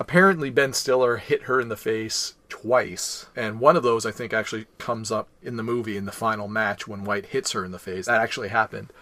[0.00, 4.32] Apparently, Ben Stiller hit her in the face twice, and one of those I think
[4.32, 7.70] actually comes up in the movie in the final match when White hits her in
[7.70, 8.06] the face.
[8.06, 8.92] That actually happened.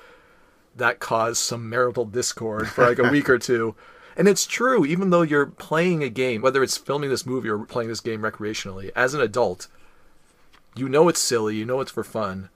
[0.77, 3.75] That caused some marital discord for like a week or two.
[4.17, 7.59] And it's true, even though you're playing a game, whether it's filming this movie or
[7.67, 9.69] playing this game recreationally, as an adult,
[10.75, 12.49] you know it's silly, you know it's for fun,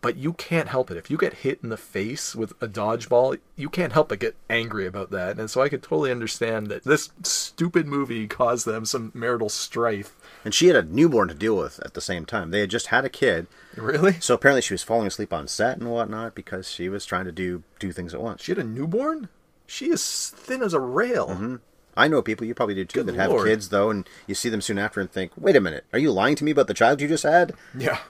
[0.00, 0.96] but you can't help it.
[0.96, 4.36] If you get hit in the face with a dodgeball, you can't help but get
[4.50, 5.38] angry about that.
[5.38, 10.14] And so I could totally understand that this stupid movie caused them some marital strife.
[10.44, 12.50] And she had a newborn to deal with at the same time.
[12.50, 14.14] They had just had a kid, Really?
[14.20, 17.32] so apparently she was falling asleep on set and whatnot because she was trying to
[17.32, 18.42] do do things at once.
[18.42, 19.28] She had a newborn?
[19.72, 21.28] She is thin as a rail.
[21.28, 21.56] Mm-hmm.
[21.96, 24.50] I know people, you probably do too, Good that have kids though, and you see
[24.50, 26.74] them soon after and think, "Wait a minute, are you lying to me about the
[26.74, 28.00] child you just had?" Yeah.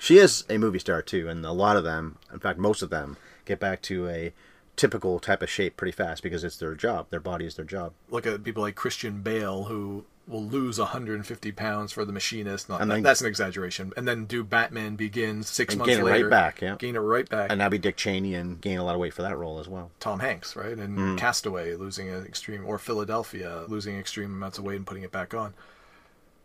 [0.00, 2.90] she is a movie star too, and a lot of them, in fact, most of
[2.90, 4.32] them, get back to a
[4.74, 7.06] typical type of shape pretty fast because it's their job.
[7.10, 7.92] Their body is their job.
[8.10, 12.68] Look at uh, people like Christian Bale who will lose 150 pounds for the machinist.
[12.68, 13.92] Not, And then- that's an exaggeration.
[13.96, 16.74] And then do Batman Begins six months gain it right back, yeah.
[16.78, 17.50] Gain it right back.
[17.50, 19.68] And now be Dick Cheney and gain a lot of weight for that role as
[19.68, 19.92] well.
[20.00, 20.76] Tom Hanks, right?
[20.76, 21.18] And Mm.
[21.18, 25.32] Castaway losing an extreme, or Philadelphia losing extreme amounts of weight and putting it back
[25.32, 25.54] on.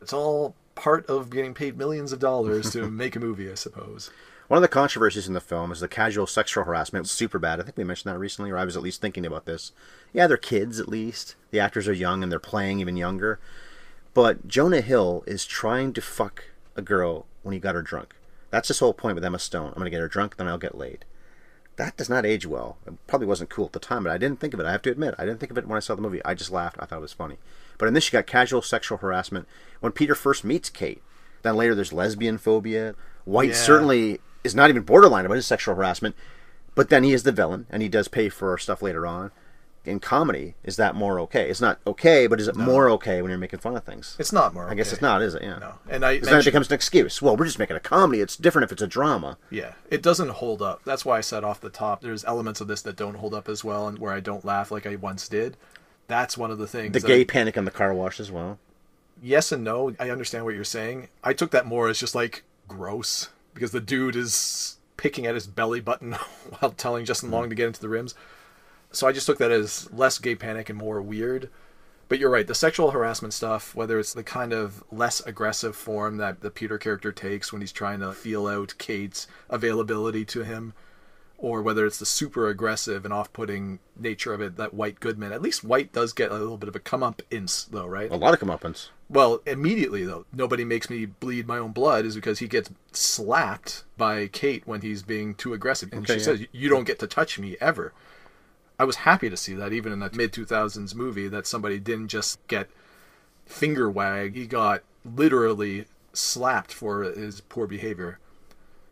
[0.02, 4.12] It's all part of getting paid millions of dollars to make a movie, I suppose.
[4.48, 7.06] One of the controversies in the film is the casual sexual harassment.
[7.06, 7.60] It's super bad.
[7.60, 9.72] I think we mentioned that recently, or I was at least thinking about this.
[10.12, 11.36] Yeah, they're kids at least.
[11.52, 13.40] The actors are young and they're playing even younger.
[14.14, 16.46] But Jonah Hill is trying to fuck
[16.76, 18.16] a girl when he got her drunk.
[18.50, 19.68] That's his whole point with Emma Stone.
[19.70, 21.06] I'm going to get her drunk, then I'll get laid.
[21.78, 22.78] That does not age well.
[22.86, 24.66] It probably wasn't cool at the time, but I didn't think of it.
[24.66, 26.24] I have to admit, I didn't think of it when I saw the movie.
[26.26, 26.76] I just laughed.
[26.80, 27.38] I thought it was funny.
[27.78, 29.48] But in this, you got casual sexual harassment
[29.80, 31.02] when Peter first meets Kate.
[31.44, 32.94] Then later, there's lesbian phobia.
[33.24, 33.56] White Yeah.
[33.56, 36.16] certainly is not even borderline about his sexual harassment,
[36.76, 39.32] but then he is the villain, and he does pay for stuff later on.
[39.84, 41.50] In comedy, is that more okay?
[41.50, 44.16] It's not okay, but is it more okay when you're making fun of things?
[44.20, 44.70] It's not more.
[44.70, 44.94] I guess okay.
[44.94, 45.42] it's not, is it?
[45.42, 45.58] Yeah.
[45.58, 45.74] No.
[45.90, 47.20] And I then it becomes an excuse.
[47.20, 48.22] Well, we're just making a comedy.
[48.22, 49.40] It's different if it's a drama.
[49.50, 50.84] Yeah, it doesn't hold up.
[50.84, 53.50] That's why I said off the top, there's elements of this that don't hold up
[53.50, 55.58] as well, and where I don't laugh like I once did.
[56.08, 56.94] That's one of the things.
[56.94, 58.60] The gay I- panic in the car wash as well.
[59.22, 59.96] yes and no.
[60.00, 61.08] I understand what you're saying.
[61.24, 65.48] I took that more as just like gross because the dude is picking at his
[65.48, 66.12] belly button
[66.60, 67.34] while telling Justin mm.
[67.34, 68.14] Long to get into the rims.
[68.92, 71.50] So I just took that as less gay panic and more weird.
[72.10, 76.18] But you're right, the sexual harassment stuff, whether it's the kind of less aggressive form
[76.18, 80.74] that the Peter character takes when he's trying to feel out Kate's availability to him,
[81.38, 85.32] or whether it's the super aggressive and off-putting nature of it that White Goodman.
[85.32, 88.12] At least White does get a little bit of a come up ince though, right?
[88.12, 88.90] A lot of comeuppance.
[89.10, 93.86] Well, immediately though, nobody makes me bleed my own blood is because he gets slapped
[93.96, 96.26] by Kate when he's being too aggressive, and Okay, she yeah.
[96.26, 97.94] says, "You don't get to touch me ever."
[98.82, 101.80] I was happy to see that even in a mid two thousands movie that somebody
[101.80, 102.68] didn't just get
[103.46, 108.18] finger wag; he got literally slapped for his poor behavior.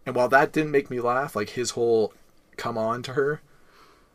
[0.05, 2.13] And while that didn't make me laugh, like his whole
[2.55, 3.41] come on to her,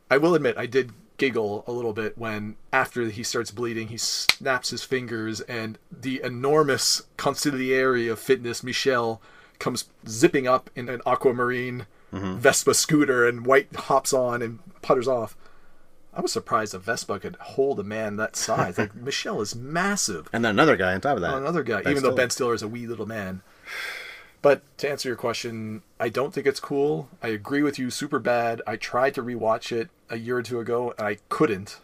[0.09, 3.97] I will admit I did giggle a little bit when after he starts bleeding he
[3.97, 9.21] snaps his fingers and the enormous consigliere of fitness Me'Shell
[9.59, 12.37] comes zipping up in an aquamarine mm-hmm.
[12.37, 15.37] Vespa scooter and White hops on and putters off.
[16.17, 18.79] I was surprised a Vespa could hold a man that size.
[18.79, 21.35] Like Me'Shell is massive And then another guy on top of that.
[21.35, 23.43] another guy, Ben even though Ben Stiller is a wee little man.
[24.43, 27.09] But to answer your question, I don't think it's cool.
[27.23, 28.61] I agree with you, super bad.
[28.67, 31.79] I tried to rewatch it a year or two ago, and I couldn't.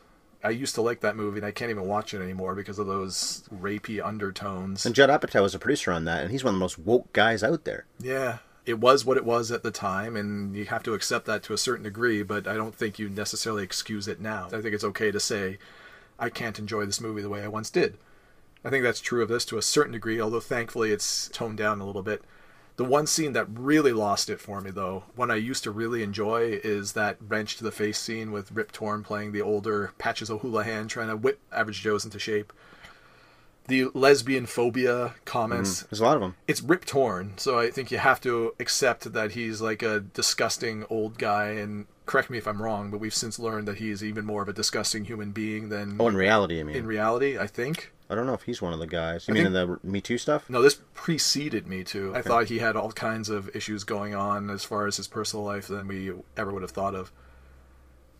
[0.44, 2.86] I used to like that movie, and I can't even watch it anymore because of
[2.86, 4.84] those rapey undertones.
[4.84, 7.10] And Judd Apatow was a producer on that, and he's one of the most woke
[7.14, 7.86] guys out there.
[7.98, 8.38] yeah,
[8.70, 11.52] it was what it was at the time, and you have to accept that to
[11.52, 12.22] a certain degree.
[12.22, 14.46] But I don't think you necessarily excuse it now.
[14.46, 15.58] I think it's okay to say,
[16.18, 17.98] I can't enjoy this movie the way I once did.
[18.64, 21.80] I think that's true of this to a certain degree, although thankfully it's toned down
[21.80, 22.22] a little bit.
[22.76, 26.02] The one scene that really lost it for me, though, one I used to really
[26.02, 30.30] enjoy, is that wrench to the face scene with Rip Torn playing the older Patches
[30.30, 32.52] O'Houlihan trying to whip Average Joe's into shape.
[33.68, 35.86] The lesbian phobia comments mm-hmm.
[35.90, 36.34] There's a lot of them.
[36.48, 40.84] it's Rip Torn, so I think you have to accept that he's like a disgusting
[40.90, 41.50] old guy.
[41.50, 44.48] And correct me if I'm wrong, but we've since learned that he's even more of
[44.48, 46.74] a disgusting human being than Oh, in reality, I mean.
[46.74, 47.38] in reality.
[47.38, 47.92] I think.
[48.08, 49.28] I don't know if he's one of the guys.
[49.28, 50.50] You I mean in the Me Too stuff?
[50.50, 52.12] No, this preceded me too.
[52.12, 55.44] I thought he had all kinds of issues going on as far as his personal
[55.44, 57.12] life than we ever would have thought of.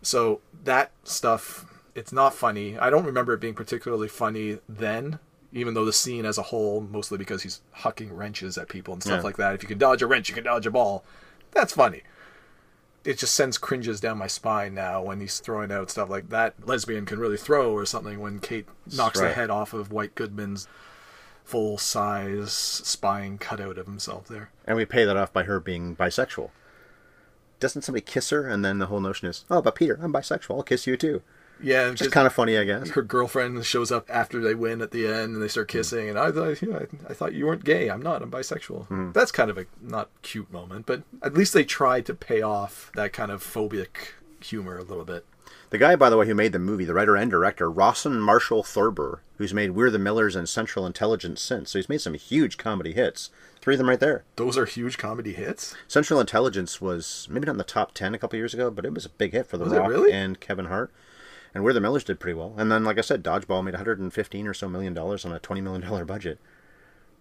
[0.03, 1.67] So that stuff,
[1.97, 2.79] it's not funny.
[2.79, 5.19] I don't remember it being particularly funny then,
[5.53, 9.03] even though the scene as a whole, mostly because he's hucking wrenches at people and
[9.03, 9.25] stuff Yeah.
[9.25, 9.55] like that.
[9.55, 11.05] If you can dodge a wrench, you can dodge a ball.
[11.53, 12.03] that's funny.
[13.05, 16.55] It just sends cringes down my spine now when he's throwing out stuff like that
[16.67, 20.69] lesbian can really throw or something when Kate knocks the head off of White Goodman's
[21.43, 24.51] full size spine cutout of himself there.
[24.67, 26.51] And we pay that off by her being bisexual.
[27.59, 30.57] Doesn't somebody kiss her, and then the whole notion is, oh, but Peter, I'm bisexual.
[30.57, 31.23] I'll kiss you too.
[31.63, 32.91] Yeah, Which is kind of funny, I guess.
[32.91, 35.79] her girlfriend shows up after they win at the end and they start hmm.
[35.79, 37.89] kissing and I thought yeah, I, I thought you weren't gay.
[37.89, 38.23] I'm not.
[38.23, 38.87] I'm bisexual.
[38.87, 39.13] Hmm.
[39.13, 42.91] That's kind of a not cute moment, but at least they tried to pay off
[42.95, 45.25] that kind of phobic humor a little bit.
[45.71, 48.65] The guy, by the way, who made the movie, the writer and director, Rawson Marshall
[48.65, 51.71] Thurber, who's made We're the Millers and Central Intelligence since.
[51.71, 53.31] So he's made some huge comedy hits.
[53.61, 54.25] Three of them right there.
[54.35, 55.77] Those are huge comedy hits.
[55.87, 58.93] Central Intelligence was maybe not in the top 10 a couple years ago, but it
[58.93, 60.13] was a big hit for The Was Rock really?
[60.13, 60.93] and Kevin Hart.
[61.55, 62.55] And We're the Millers did pretty well.
[62.57, 65.63] And then, like I said, Dodgeball made 115 or so million dollars on a $20
[65.63, 66.39] million budget.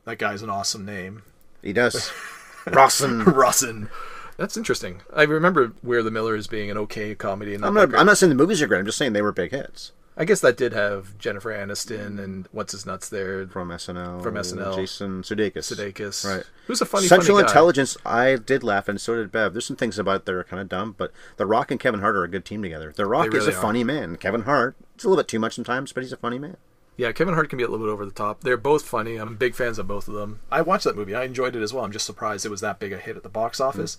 [0.05, 1.23] That guy's an awesome name.
[1.61, 2.11] He does.
[2.67, 3.21] Rawson.
[3.25, 3.89] Russin.
[4.37, 5.01] That's interesting.
[5.13, 7.53] I remember We're the Millers being an okay comedy.
[7.53, 7.95] And not I'm not.
[7.95, 8.79] I'm not saying the movies are great.
[8.79, 9.91] I'm just saying they were big hits.
[10.19, 14.21] I guess that did have Jennifer Aniston and what's his nuts there, From SNL.
[14.21, 14.75] From SNL.
[14.75, 15.73] Jason Sudeikis.
[15.73, 16.25] Sudeikis.
[16.29, 16.43] Right.
[16.67, 17.49] Who's a funny Central funny guy.
[17.49, 19.53] Intelligence, I did laugh, and so did Bev.
[19.53, 22.17] There's some things about that are kind of dumb, but The Rock and Kevin Hart
[22.17, 22.91] are a good team together.
[22.93, 23.61] The Rock is a are.
[23.61, 24.17] funny man.
[24.17, 26.57] Kevin Hart, it's a little bit too much sometimes, but he's a funny man.
[26.97, 28.41] Yeah, Kevin Hart can be a little bit over the top.
[28.41, 29.15] They're both funny.
[29.15, 30.41] I'm big fans of both of them.
[30.51, 31.15] I watched that movie.
[31.15, 31.85] I enjoyed it as well.
[31.85, 33.63] I'm just surprised it was that big a hit at the box hmm.
[33.63, 33.97] office.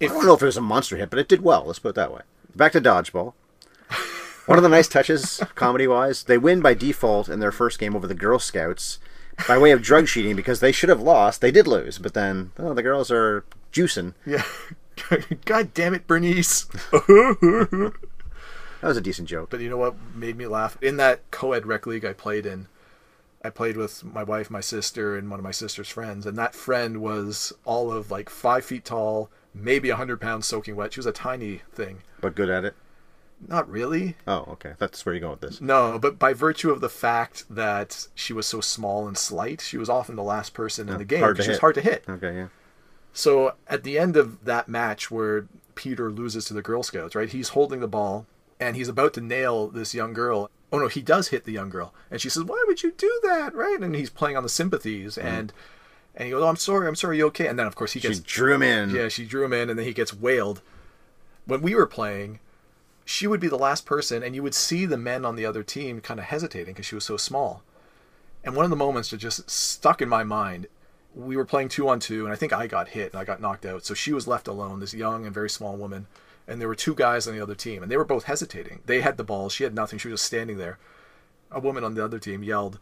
[0.00, 1.62] I don't know if it was a monster hit, but it did well.
[1.64, 2.22] Let's put it that way.
[2.56, 3.34] Back to Dodgeball.
[4.46, 7.94] One of the nice touches, comedy wise, they win by default in their first game
[7.94, 8.98] over the Girl Scouts
[9.46, 11.40] by way of drug cheating because they should have lost.
[11.40, 14.14] They did lose, but then oh, the girls are juicing.
[14.26, 14.44] Yeah.
[15.44, 16.66] God damn it, Bernice.
[18.82, 19.48] That was a decent joke.
[19.48, 20.76] But you know what made me laugh?
[20.82, 22.66] In that co-ed rec league I played in,
[23.44, 26.56] I played with my wife, my sister, and one of my sister's friends, and that
[26.56, 30.92] friend was all of like five feet tall, maybe a hundred pounds soaking wet.
[30.92, 32.02] She was a tiny thing.
[32.20, 32.74] But good at it.
[33.48, 34.16] Not really.
[34.26, 34.74] Oh, okay.
[34.78, 35.60] That's where you're going with this.
[35.60, 39.76] No, but by virtue of the fact that she was so small and slight, she
[39.76, 41.20] was often the last person in oh, the game.
[41.20, 42.04] hard she was hard to hit.
[42.08, 42.48] Okay, yeah.
[43.12, 47.28] So at the end of that match where Peter loses to the Girl Scouts, right?
[47.28, 48.26] He's holding the ball
[48.58, 50.50] and he's about to nail this young girl.
[50.72, 51.92] Oh no, he does hit the young girl.
[52.10, 53.78] And she says, "Why would you do that?" right?
[53.80, 55.26] And he's playing on the sympathies mm-hmm.
[55.26, 55.52] and
[56.14, 56.88] and he goes, "Oh, I'm sorry.
[56.88, 57.18] I'm sorry.
[57.18, 58.90] You okay?" And then of course he gets She drew him in.
[58.90, 60.62] yeah, she drew him in and then he gets wailed.
[61.44, 62.38] When we were playing,
[63.04, 65.62] she would be the last person and you would see the men on the other
[65.62, 67.62] team kind of hesitating because she was so small.
[68.44, 70.66] And one of the moments that just stuck in my mind,
[71.14, 73.40] we were playing two on two, and I think I got hit and I got
[73.40, 73.84] knocked out.
[73.84, 76.06] So she was left alone, this young and very small woman,
[76.48, 78.80] and there were two guys on the other team, and they were both hesitating.
[78.86, 80.78] They had the ball, she had nothing, she was just standing there.
[81.50, 82.78] A woman on the other team yelled,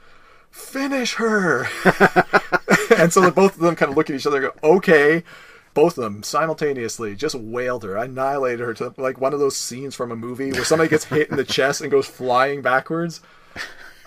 [0.50, 1.68] "Finish her!"
[2.96, 5.24] and so both of them kind of look at each other, and go, "Okay."
[5.72, 9.94] Both of them simultaneously just wailed her, annihilated her to like one of those scenes
[9.94, 13.20] from a movie where somebody gets hit in the chest and goes flying backwards.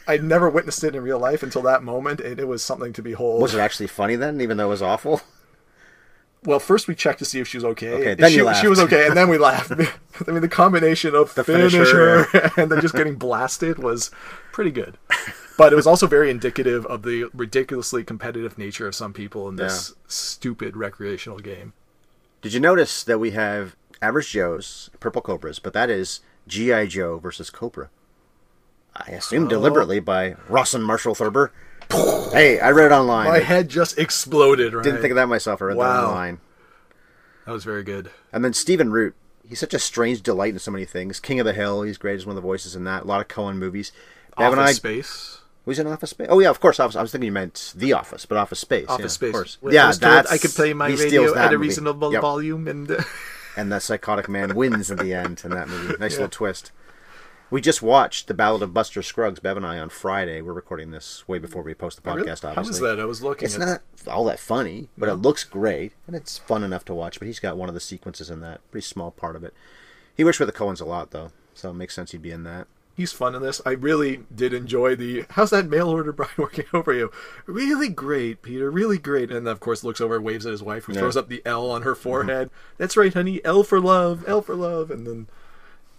[0.05, 3.01] I'd never witnessed it in real life until that moment, and it was something to
[3.01, 3.41] behold.
[3.41, 5.22] Was it actually funny then, even though it was awful?
[6.45, 7.93] Well, first we checked to see if she was okay.
[7.93, 8.59] Okay, then she, you laughed.
[8.59, 9.72] she was okay, and then we laughed.
[10.28, 12.24] I mean, the combination of The finish finisher.
[12.24, 14.11] her and then just getting blasted was
[14.51, 14.97] pretty good.
[15.58, 19.56] But it was also very indicative of the ridiculously competitive nature of some people in
[19.56, 21.74] this stupid recreational game.
[22.41, 26.88] Did you notice that we have Average Joe's Purple Cobras, but that is G.I.
[26.88, 27.89] Joe versus Cobra?
[28.95, 29.49] I assume oh.
[29.49, 31.51] deliberately by Rawson Marshall Thurber.
[31.91, 33.28] hey, I read it online.
[33.28, 34.74] My head just exploded.
[34.74, 34.84] Right?
[34.84, 35.62] Didn't think of that myself.
[35.62, 36.08] I read that Wow.
[36.08, 36.39] online.
[37.45, 38.10] That was very good.
[38.32, 39.16] And then Stephen Root.
[39.47, 41.20] He's such a strange delight in so many things.
[41.20, 41.82] King of the Hill.
[41.82, 43.04] He's great as one of the voices in that.
[43.04, 43.91] A lot of Coen movies.
[44.38, 44.72] Office and I.
[44.72, 45.41] Space.
[45.66, 46.28] Was it Office Space?
[46.30, 46.80] Oh yeah, of course.
[46.80, 46.95] Office.
[46.95, 48.88] I was thinking you meant The Office, but Office Space.
[48.89, 49.28] Office yeah, Space.
[49.30, 49.57] Of course.
[49.61, 50.32] When yeah, I that's.
[50.32, 51.68] I could play my radio at a movie.
[51.68, 52.22] reasonable Yep.
[52.22, 53.03] volume, and uh,
[53.57, 55.95] and the psychotic man wins in the end in that movie.
[55.99, 56.72] Nice little twist.
[57.49, 60.41] We just watched the Ballad of Buster Scruggs, Bev and I, on Friday.
[60.41, 62.43] We're recording this way before we post the podcast.
[62.43, 62.55] Really?
[62.55, 62.99] Obviously, how was that?
[62.99, 63.45] I was looking.
[63.45, 66.95] It's at, not all that funny, but it looks great and it's fun enough to
[66.95, 67.20] watch.
[67.20, 69.53] But he's got one of the sequences in that pretty small part of it.
[70.18, 72.43] He works with the Coens a lot, though, so it makes sense he'd be in
[72.43, 72.68] that.
[72.96, 73.62] He's fun in this.
[73.66, 75.26] I really did enjoy the.
[75.32, 77.12] How's that mail order bride working over you?
[77.46, 78.70] Really great, Peter.
[78.70, 79.32] Really great.
[79.32, 81.00] And of course, looks over, waves at his wife, who Yeah.
[81.00, 82.02] throws up the L on her mm-hmm.
[82.02, 82.50] forehead.
[82.78, 83.44] That's right, honey.
[83.44, 84.24] L for love.
[84.28, 84.91] L for love.
[84.91, 85.28] And then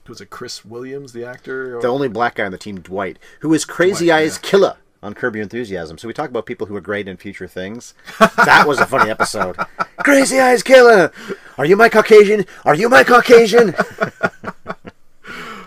[0.07, 1.79] was it Chris Williams, the actor?
[1.79, 4.51] Or- The only black guy on the team, Dwight, who is Crazy Dwight, Eyes yeah.
[4.51, 5.99] Killer on Curb Your Enthusiasm.
[5.99, 7.95] So we talk about people who are great in future things.
[8.19, 9.57] That was a funny episode.
[9.99, 11.13] Crazy Eyes Killer!
[11.59, 12.47] Are you my Caucasian?
[12.65, 13.75] Are you my Caucasian?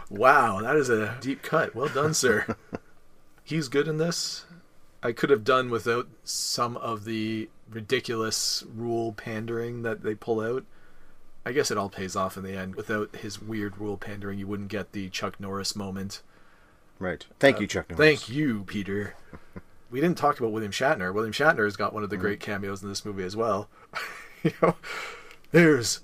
[0.10, 1.76] Wow, that is a deep cut.
[1.76, 2.56] Well done, sir.
[3.44, 4.46] He's good in this.
[5.04, 10.66] I could have done without some of the ridiculous rule pandering that they pull out.
[11.46, 12.76] I guess it all pays off in the end.
[12.76, 16.22] Without his weird rule pandering, you wouldn't get the Chuck Norris moment.
[17.00, 17.26] Right.
[17.40, 18.00] Thank you, Chuck Norris.
[18.00, 19.16] Uh, Thank you, Peter.
[19.90, 21.14] we didn't talk about William Shatner.
[21.14, 23.70] William Shatner has got one of the great cameos in this movie as well.
[24.44, 24.76] you know,
[25.52, 26.02] there's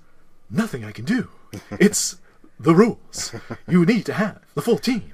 [0.48, 1.28] nothing I can do.
[1.72, 2.16] It's
[2.58, 3.34] the rules.
[3.68, 5.12] You need to have the full team.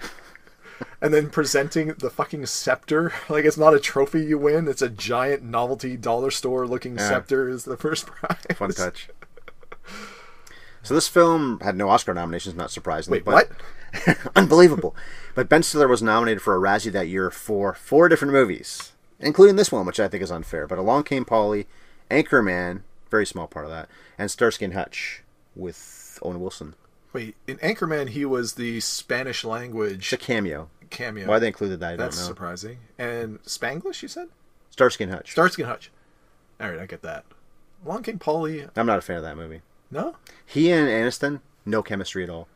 [1.02, 4.88] And then presenting the fucking scepter, like it's not a trophy you win, it's a
[4.88, 7.08] giant novelty dollar store looking Yeah.
[7.08, 8.36] scepter is the first prize.
[8.54, 9.08] Fun touch.
[10.82, 13.18] So this film had no Oscar nominations, not surprisingly.
[13.20, 13.50] Wait, but
[14.06, 14.30] what?
[14.36, 14.96] Unbelievable.
[15.34, 19.56] But Ben Stiller was nominated for a Razzie that year for four different movies, including
[19.56, 20.66] this one, which I think is unfair.
[20.66, 21.66] But Along Came Polly,
[22.10, 25.22] Anchorman, very small part of that, and Starsky and Hutch
[25.54, 26.74] with Owen Wilson.
[27.12, 30.68] Wait, in Anchorman he was the Spanish language It's a cameo.
[30.90, 31.26] cameo.
[31.28, 32.28] Why they included that, I That's don't know.
[32.28, 32.78] surprising.
[32.98, 34.28] And Spanglish, you said?
[34.70, 35.32] Starsky and Hutch.
[35.32, 35.90] Starsky and Hutch.
[36.60, 37.24] All right, I get that.
[37.84, 38.66] Along Came Polly.
[38.76, 39.62] I'm not a fan of that movie.
[39.90, 42.46] No, He and Aniston, no chemistry at all.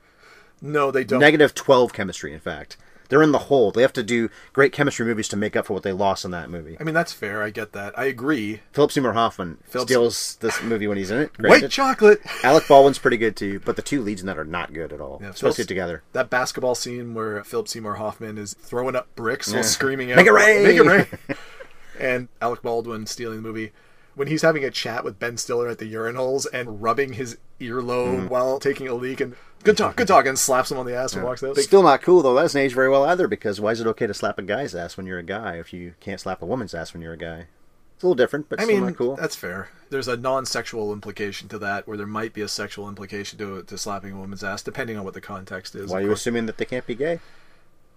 [0.62, 1.18] no, they don't.
[1.20, 2.76] Negative 12 chemistry, in fact.
[3.14, 3.70] They're in the hole.
[3.70, 6.32] They have to do great chemistry movies to make up for what they lost in
[6.32, 6.76] that movie.
[6.80, 7.44] I mean, that's fair.
[7.44, 7.96] I get that.
[7.96, 8.60] I agree.
[8.72, 11.30] Philip Seymour Hoffman Philip- steals this movie when he's in it.
[11.38, 12.20] White chocolate.
[12.42, 15.00] Alec Baldwin's pretty good too, but the two leads in that are not good at
[15.00, 15.20] all.
[15.22, 16.02] Yeah, Especially together.
[16.12, 19.58] That basketball scene where Philip Seymour Hoffman is throwing up bricks Yeah.
[19.58, 20.64] while screaming out, Make it rain!
[20.64, 21.06] Make it rain!"
[22.00, 23.70] and Alec Baldwin stealing the movie.
[24.16, 28.26] When he's having a chat with Ben Stiller at the urinals and rubbing his earlobe
[28.26, 28.28] Mm.
[28.28, 29.34] while taking a leak, and
[29.64, 31.56] good talk, good talk, and slaps him on the ass and walks out.
[31.56, 32.34] Still not cool though.
[32.34, 34.74] That doesn't age very well either because why is it okay to slap a guy's
[34.74, 37.18] ass when you're a guy if you can't slap a woman's ass when you're a
[37.18, 37.46] guy?
[37.94, 39.16] It's a little different, but I still mean, not cool.
[39.16, 39.68] that's fair.
[39.90, 43.78] There's a non-sexual implication to that, where there might be a sexual implication to to
[43.78, 45.90] slapping a woman's ass, depending on what the context is.
[45.90, 46.20] Why are you course.
[46.20, 47.20] assuming that they can't be gay?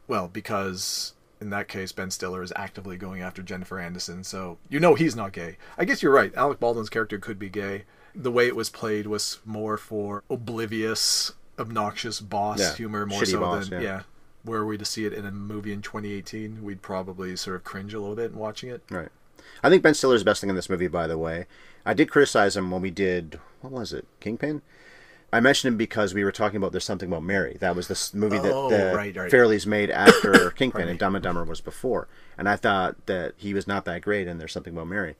[0.07, 4.80] Well, because in that case, Ben Stiller is actively going after Jennifer Anderson, so you
[4.80, 5.57] know he's not gay.
[5.78, 6.34] I guess you're right.
[6.36, 7.86] Alec Baldwin's character could be gay.
[8.15, 13.32] The way it was played was more for oblivious, obnoxious boss Yeah, humor, more shitty
[13.32, 13.88] so boss, than yeah.
[13.88, 14.01] yeah.
[14.45, 17.93] Were we to see it in a movie in 2018, we'd probably sort of cringe
[17.93, 18.82] a little bit in watching it.
[18.89, 19.10] Right.
[19.64, 21.47] I think Ben Stiller's best thing in this movie, by the way.
[21.86, 24.62] I did criticize him when we did what was it, Kingpin?
[25.34, 27.58] I mentioned him because we were talking about There's Something About Mary.
[27.60, 29.30] That was this movie that Oh, the right, right.
[29.32, 30.97] Farrellys made after Kingpin, and.
[30.97, 32.08] Dumb and Dumber was before.
[32.38, 35.16] And I thought that he was not that great in There's Something About Mary.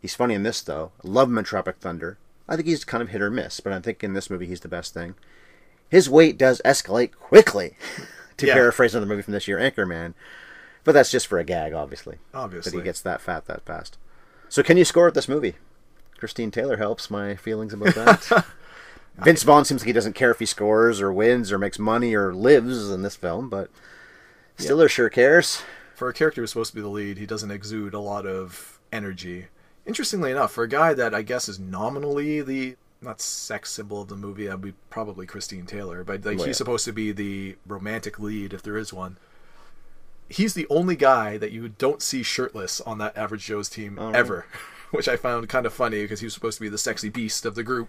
[0.00, 0.92] He's funny in this though.
[1.02, 2.16] Love him in Tropic Thunder.
[2.48, 4.60] I think he's kind of hit or miss, but I think in this movie he's
[4.60, 5.16] the best thing.
[5.88, 7.76] His weight does escalate quickly,
[8.38, 8.54] to Yeah.
[8.54, 10.14] paraphrase another movie from this year, Anchorman.
[10.84, 12.18] But that's just for a gag, obviously.
[12.32, 12.70] Obviously.
[12.72, 13.98] That he gets that fat that fast.
[14.48, 15.54] So can you score at this movie?
[16.18, 18.44] Christine Taylor helps my feelings about that.
[19.18, 22.14] Vince Vaughn seems like he doesn't care if he scores or wins or makes money
[22.14, 23.70] or lives in this film, but
[24.58, 25.62] Stiller sure cares.
[25.94, 28.78] for a character who's supposed to be the lead, he doesn't exude a lot of
[28.92, 29.46] energy.
[29.86, 34.08] Interestingly enough, for a guy that I guess is nominally the not sex symbol of
[34.08, 36.46] the movie, that would be probably Christine Taylor, but like yeah.
[36.46, 39.16] he's supposed to be the romantic lead if there is one.
[40.28, 44.10] He's the only guy that you don't see shirtless on that Average Joe's team Oh,
[44.10, 44.46] ever,
[44.90, 47.44] which I found kind of funny because he was supposed to be the sexy beast
[47.46, 47.88] of the group.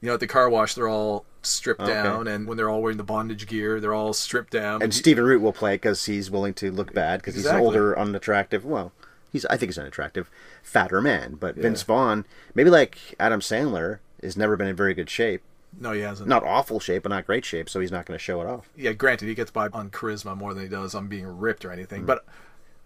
[0.00, 1.92] You know, at the car wash, they're all stripped Okay.
[1.92, 4.80] down, and when they're all wearing the bondage gear, they're all stripped down.
[4.80, 7.56] And he- Stephen Root will play because he's willing to look bad because he's an
[7.60, 8.64] older, unattractive.
[8.64, 8.92] Well,
[9.32, 10.30] he's I think he's unattractive,
[10.62, 11.34] fatter man.
[11.34, 12.24] But Vince Vaughn,
[12.54, 15.42] maybe like Adam Sandler, has never been in very good shape.
[15.78, 16.28] no, he hasn't.
[16.28, 17.68] Not awful shape, but not great shape.
[17.68, 18.68] So he's not going to show it off.
[18.76, 21.68] yeah, granted, he gets by on charisma more than he does on being ripped or
[21.68, 21.72] Mm.
[21.74, 22.04] anything.
[22.06, 22.24] But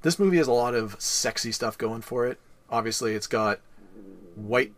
[0.02, 2.38] this movie has a lot of sexy stuff going for it.
[2.70, 3.60] Obviously, it's got
[4.34, 4.72] white.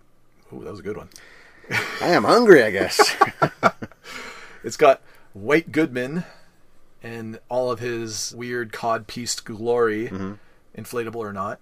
[0.53, 1.09] Ooh, that was a good one.
[2.03, 3.15] I am hungry, I guess.
[4.63, 5.03] It's got
[5.35, 6.25] White Goodman
[7.03, 10.33] and all of his weird cod pieced glory, Mm-hmm.
[10.81, 11.61] inflatable or not.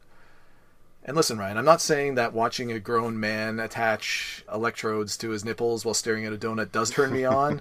[1.05, 5.45] And listen, Ryan, I'm not saying that watching a grown man attach electrodes to his
[5.45, 7.61] nipples while staring at a donut does turn me on.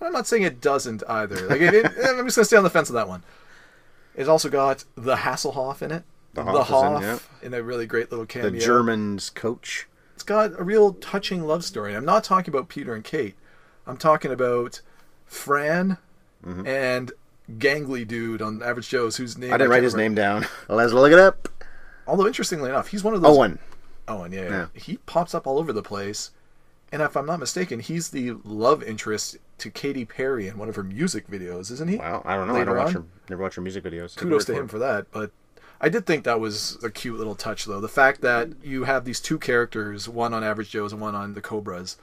[0.00, 1.46] I'm not saying it doesn't either.
[1.48, 3.22] Like, it, it- I'm just gonna stay on the fence with that one.
[4.14, 6.04] It's also got the Hasselhoff in it.
[6.34, 7.18] The Hoff is in, yeah.
[7.46, 8.50] in a really great little cameo.
[8.50, 9.86] the German's coach.
[10.14, 11.94] It's got a real touching love story.
[11.94, 13.34] I'm not talking about Peter and Kate.
[13.86, 14.80] I'm talking about
[15.26, 15.98] Fran
[16.44, 17.12] and
[17.58, 19.54] gangly dude on Average Joe's whose name Mm-hmm.
[19.54, 20.08] I didn't write his remember.
[20.22, 20.46] name down.
[20.68, 21.48] Let's look it up.
[22.06, 23.58] Although interestingly enough, he's one of those Owen.
[24.08, 24.50] Owen, yeah, yeah.
[24.50, 24.66] Yeah.
[24.74, 26.30] He pops up all over the place.
[26.92, 30.76] And if I'm not mistaken, he's the love interest to Katy Perry in one of
[30.76, 31.96] her music videos, isn't he?
[31.96, 32.56] Wow, I don't know.
[32.56, 32.94] I don't watch on?
[32.94, 33.04] her.
[33.30, 34.16] Never watch her music videos.
[34.16, 35.10] kudos to him for that.
[35.10, 35.32] But
[35.80, 37.80] I did think that was a cute little touch, though.
[37.80, 41.34] The fact that you have these two characters, one on Average Joe's and one on
[41.34, 41.96] the Cobras.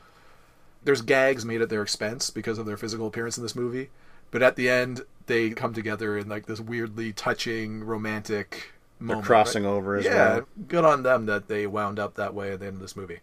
[0.84, 3.90] There's gags made at their expense because of their physical appearance in this movie,
[4.32, 9.26] but at the end they come together in like this weirdly touching, romantic moment.
[9.26, 9.70] crossing right?
[9.72, 10.48] over as yeah, well.
[10.68, 13.20] good on them that they wound up that way at the end of this movie.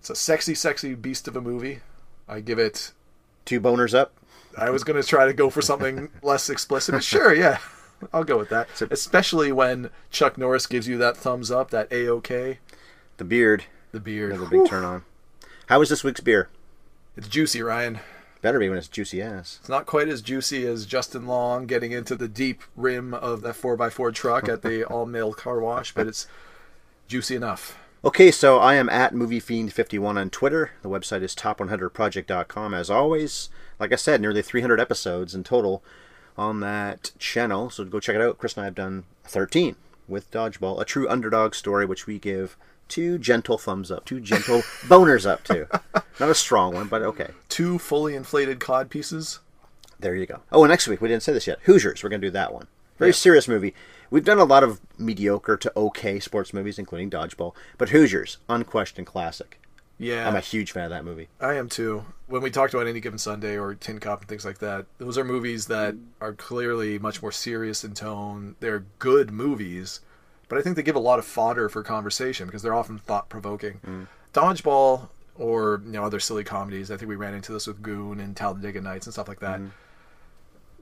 [0.00, 1.80] It's a sexy, sexy beast of a movie.
[2.28, 2.92] I give it.
[3.44, 4.12] Two boners up.
[4.56, 7.58] I was going to try to go for something less explicit, but sure, yeah,
[8.12, 8.68] I'll go with that.
[8.90, 12.58] Especially when Chuck Norris gives you that thumbs up, that a okay,
[13.18, 13.64] The beard.
[13.92, 14.32] the beard.
[14.32, 15.04] Another big turn on.
[15.66, 16.48] How was this week's beer?
[17.16, 18.00] It's juicy, Ryan.
[18.42, 19.58] Better be when it's juicy ass.
[19.60, 23.54] It's not quite as juicy as Justin Long getting into the deep rim of that
[23.54, 26.26] 4x4 truck at the all male car wash, but it's
[27.06, 27.76] juicy enough.
[28.02, 30.70] Okay, so I am at MovieFiend51 on Twitter.
[30.80, 33.50] The website is top100project.com as always.
[33.78, 35.82] Like I said, nearly 300 episodes in total
[36.38, 38.38] on that channel, so go check it out.
[38.38, 39.76] Chris and I have done 13
[40.08, 42.56] with Dodgeball, a true underdog story, which we give
[42.88, 45.68] two gentle thumbs up, two gentle boners up to.
[46.20, 47.30] Not a strong one, but okay.
[47.60, 49.40] Two fully inflated cod pieces.
[49.98, 50.40] There you go.
[50.50, 51.58] Oh, and next week, we didn't say this yet.
[51.64, 52.68] Hoosiers, we're going to do that one.
[52.98, 53.16] Very Yeah.
[53.16, 53.74] serious movie.
[54.10, 59.06] We've done a lot of mediocre to okay sports movies, including Dodgeball, but Hoosiers, unquestioned
[59.08, 59.60] classic.
[59.98, 61.28] Yeah, I'm a huge fan of that movie.
[61.38, 62.06] I am too.
[62.28, 65.18] When we talked about Any Given Sunday or Tin Cup and things like that, those
[65.18, 68.56] are movies that are clearly much more serious in tone.
[68.60, 70.00] They're good movies,
[70.48, 73.28] but I think they give a lot of fodder for conversation because they're often thought
[73.28, 73.80] provoking.
[73.86, 74.06] Mm.
[74.32, 75.10] Dodgeball
[75.40, 76.90] or you know other silly comedies.
[76.90, 79.60] I think we ran into this with Goon and Talladega Nights and stuff like that.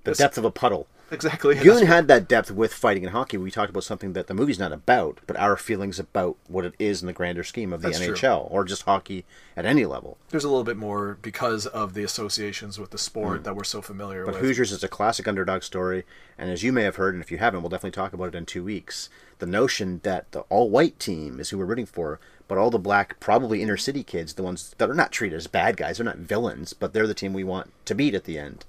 [0.04, 0.88] The This- depth of a puddle.
[1.10, 1.54] Exactly.
[1.54, 3.38] Goon had that depth with fighting and hockey.
[3.38, 6.74] We talked about something that the movie's not about, but our feelings about what it
[6.78, 8.14] is in the grander scheme of the That's true.
[8.14, 9.24] NHL or just hockey
[9.56, 10.18] at any level.
[10.28, 13.44] There's a little bit more because of the associations with the sport mm.
[13.44, 14.42] that we're so familiar But with.
[14.42, 16.04] But Hoosiers is a classic underdog story,
[16.36, 18.34] and as you may have heard, and if you haven't, we'll definitely talk about it
[18.34, 19.08] in two weeks.
[19.38, 23.20] The notion that the all-white team is who we're rooting for, but all the black,
[23.20, 26.72] probably inner-city kids, the ones that are not treated as bad guys, they're not villains,
[26.72, 28.64] but they're the team we want to beat at the end.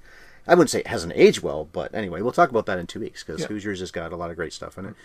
[0.45, 2.99] I wouldn't say it hasn't aged well, but anyway, we'll talk about that in two
[2.99, 3.47] weeks because Yeah.
[3.47, 4.95] Hoosiers has got a lot of great stuff in it.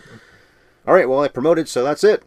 [0.87, 2.23] All right, well, I promoted, so that's it.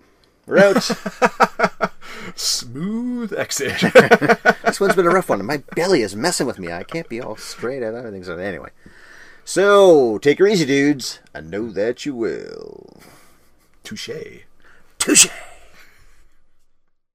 [0.45, 0.81] We're out.
[2.35, 3.79] Smooth exit.
[4.63, 5.45] this one's been a rough one.
[5.45, 6.71] My belly is messing with me.
[6.71, 8.23] I can't be all straight at everything.
[8.23, 8.69] So anyway,
[9.43, 11.19] so take her easy, dudes.
[11.35, 13.01] I know that you will.
[13.83, 14.09] Touche.
[14.99, 15.27] Touche.